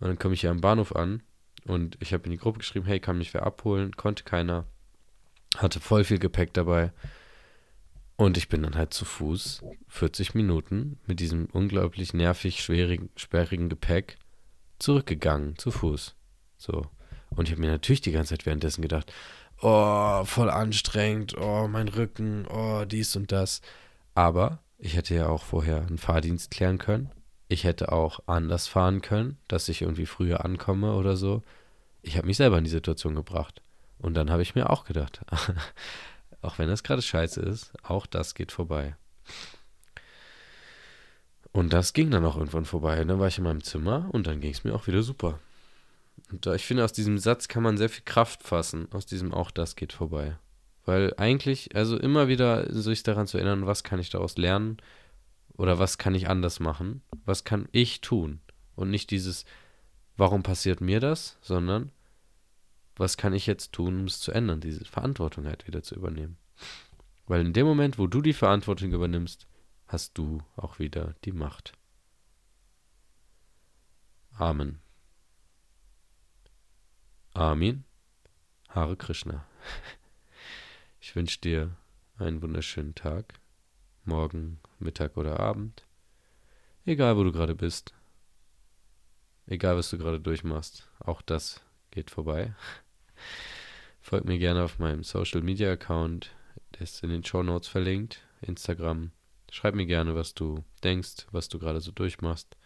Und 0.00 0.08
dann 0.08 0.18
komme 0.18 0.34
ich 0.34 0.40
hier 0.42 0.50
am 0.50 0.60
Bahnhof 0.60 0.94
an 0.94 1.22
und 1.66 1.96
ich 2.00 2.12
habe 2.12 2.24
in 2.24 2.30
die 2.30 2.36
Gruppe 2.36 2.58
geschrieben, 2.58 2.86
hey, 2.86 3.00
kann 3.00 3.18
mich 3.18 3.32
wer 3.32 3.44
abholen? 3.44 3.96
Konnte 3.96 4.24
keiner. 4.24 4.66
Hatte 5.56 5.80
voll 5.80 6.04
viel 6.04 6.18
Gepäck 6.18 6.52
dabei. 6.52 6.92
Und 8.16 8.36
ich 8.36 8.48
bin 8.48 8.62
dann 8.62 8.76
halt 8.76 8.94
zu 8.94 9.04
Fuß 9.04 9.62
40 9.88 10.34
Minuten 10.34 10.98
mit 11.06 11.20
diesem 11.20 11.46
unglaublich 11.46 12.14
nervig, 12.14 12.62
schwierigen, 12.62 13.10
sperrigen 13.16 13.68
Gepäck 13.68 14.18
zurückgegangen, 14.78 15.56
zu 15.56 15.70
Fuß. 15.70 16.14
So. 16.56 16.86
Und 17.36 17.48
ich 17.48 17.52
habe 17.52 17.60
mir 17.60 17.70
natürlich 17.70 18.00
die 18.00 18.12
ganze 18.12 18.30
Zeit 18.30 18.46
währenddessen 18.46 18.82
gedacht, 18.82 19.12
oh, 19.60 20.24
voll 20.24 20.50
anstrengend, 20.50 21.36
oh, 21.36 21.68
mein 21.68 21.88
Rücken, 21.88 22.46
oh, 22.48 22.84
dies 22.84 23.16
und 23.16 23.32
das. 23.32 23.60
Aber 24.14 24.60
ich 24.78 24.96
hätte 24.96 25.14
ja 25.14 25.28
auch 25.28 25.42
vorher 25.42 25.86
einen 25.86 25.98
Fahrdienst 25.98 26.50
klären 26.50 26.78
können. 26.78 27.10
Ich 27.48 27.64
hätte 27.64 27.92
auch 27.92 28.20
anders 28.26 28.68
fahren 28.68 29.02
können, 29.02 29.38
dass 29.48 29.68
ich 29.68 29.82
irgendwie 29.82 30.06
früher 30.06 30.44
ankomme 30.44 30.94
oder 30.94 31.16
so. 31.16 31.42
Ich 32.02 32.16
habe 32.16 32.26
mich 32.26 32.36
selber 32.36 32.58
in 32.58 32.64
die 32.64 32.70
Situation 32.70 33.14
gebracht. 33.14 33.62
Und 33.98 34.14
dann 34.14 34.30
habe 34.30 34.42
ich 34.42 34.54
mir 34.54 34.70
auch 34.70 34.84
gedacht, 34.84 35.20
auch 36.42 36.58
wenn 36.58 36.68
das 36.68 36.82
gerade 36.82 37.02
scheiße 37.02 37.40
ist, 37.40 37.72
auch 37.82 38.06
das 38.06 38.34
geht 38.34 38.52
vorbei. 38.52 38.96
Und 41.52 41.72
das 41.72 41.92
ging 41.92 42.10
dann 42.10 42.24
auch 42.24 42.36
irgendwann 42.36 42.64
vorbei. 42.64 43.02
Dann 43.04 43.20
war 43.20 43.28
ich 43.28 43.38
in 43.38 43.44
meinem 43.44 43.62
Zimmer 43.62 44.08
und 44.10 44.26
dann 44.26 44.40
ging 44.40 44.52
es 44.52 44.64
mir 44.64 44.74
auch 44.74 44.86
wieder 44.86 45.02
super. 45.02 45.38
Und 46.30 46.46
ich 46.46 46.64
finde, 46.64 46.84
aus 46.84 46.92
diesem 46.92 47.18
Satz 47.18 47.48
kann 47.48 47.62
man 47.62 47.76
sehr 47.76 47.88
viel 47.88 48.04
Kraft 48.04 48.42
fassen. 48.42 48.88
Aus 48.92 49.06
diesem 49.06 49.32
auch 49.32 49.50
das 49.50 49.76
geht 49.76 49.92
vorbei. 49.92 50.38
Weil 50.84 51.14
eigentlich, 51.16 51.74
also 51.74 51.98
immer 51.98 52.28
wieder 52.28 52.72
sich 52.72 53.02
daran 53.02 53.26
zu 53.26 53.38
erinnern, 53.38 53.66
was 53.66 53.84
kann 53.84 53.98
ich 53.98 54.10
daraus 54.10 54.36
lernen 54.36 54.78
oder 55.56 55.78
was 55.78 55.98
kann 55.98 56.14
ich 56.14 56.28
anders 56.28 56.60
machen, 56.60 57.02
was 57.24 57.44
kann 57.44 57.68
ich 57.72 58.00
tun. 58.00 58.40
Und 58.74 58.90
nicht 58.90 59.10
dieses, 59.10 59.44
warum 60.16 60.42
passiert 60.42 60.80
mir 60.80 61.00
das, 61.00 61.38
sondern 61.40 61.90
was 62.96 63.16
kann 63.16 63.32
ich 63.32 63.46
jetzt 63.46 63.72
tun, 63.72 64.00
um 64.00 64.04
es 64.04 64.20
zu 64.20 64.32
ändern, 64.32 64.60
diese 64.60 64.84
Verantwortung 64.84 65.46
halt 65.46 65.66
wieder 65.66 65.82
zu 65.82 65.94
übernehmen. 65.94 66.36
Weil 67.26 67.40
in 67.40 67.52
dem 67.52 67.66
Moment, 67.66 67.98
wo 67.98 68.06
du 68.06 68.20
die 68.20 68.32
Verantwortung 68.32 68.92
übernimmst, 68.92 69.46
hast 69.86 70.18
du 70.18 70.42
auch 70.56 70.78
wieder 70.78 71.14
die 71.24 71.32
Macht. 71.32 71.72
Amen. 74.36 74.83
Amin. 77.34 77.82
Hare 78.68 78.96
Krishna. 78.96 79.44
Ich 81.00 81.14
wünsche 81.14 81.38
dir 81.38 81.76
einen 82.16 82.40
wunderschönen 82.40 82.94
Tag, 82.94 83.34
morgen, 84.06 84.58
Mittag 84.78 85.18
oder 85.18 85.38
Abend. 85.38 85.84
Egal, 86.86 87.18
wo 87.18 87.24
du 87.24 87.30
gerade 87.30 87.54
bist. 87.54 87.92
Egal, 89.46 89.76
was 89.76 89.90
du 89.90 89.98
gerade 89.98 90.18
durchmachst. 90.18 90.88
Auch 91.00 91.20
das 91.20 91.60
geht 91.90 92.10
vorbei. 92.10 92.54
Folgt 94.00 94.24
mir 94.24 94.38
gerne 94.38 94.62
auf 94.62 94.78
meinem 94.78 95.04
Social 95.04 95.42
Media 95.42 95.72
Account. 95.72 96.30
Der 96.72 96.82
ist 96.82 97.02
in 97.02 97.10
den 97.10 97.24
Show 97.24 97.42
Notes 97.42 97.68
verlinkt. 97.68 98.22
Instagram. 98.40 99.10
Schreib 99.50 99.74
mir 99.74 99.86
gerne, 99.86 100.14
was 100.14 100.32
du 100.32 100.64
denkst, 100.82 101.26
was 101.32 101.50
du 101.50 101.58
gerade 101.58 101.80
so 101.80 101.92
durchmachst. 101.92 102.56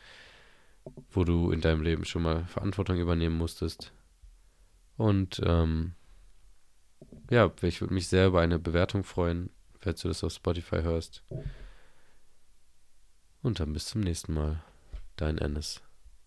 Wo 1.10 1.24
du 1.24 1.50
in 1.50 1.60
deinem 1.60 1.82
Leben 1.82 2.04
schon 2.04 2.22
mal 2.22 2.44
Verantwortung 2.44 2.98
übernehmen 2.98 3.36
musstest 3.36 3.92
und 4.98 5.40
ähm, 5.44 5.94
ja, 7.30 7.50
ich 7.62 7.80
würde 7.80 7.94
mich 7.94 8.08
sehr 8.08 8.26
über 8.26 8.40
eine 8.40 8.58
Bewertung 8.58 9.04
freuen, 9.04 9.50
falls 9.78 10.02
du 10.02 10.08
das 10.08 10.24
auf 10.24 10.32
Spotify 10.32 10.82
hörst. 10.82 11.22
Und 13.40 13.60
dann 13.60 13.72
bis 13.72 13.86
zum 13.86 14.00
nächsten 14.00 14.34
Mal. 14.34 14.62
Dein 15.16 15.38
Ennis. 15.38 15.80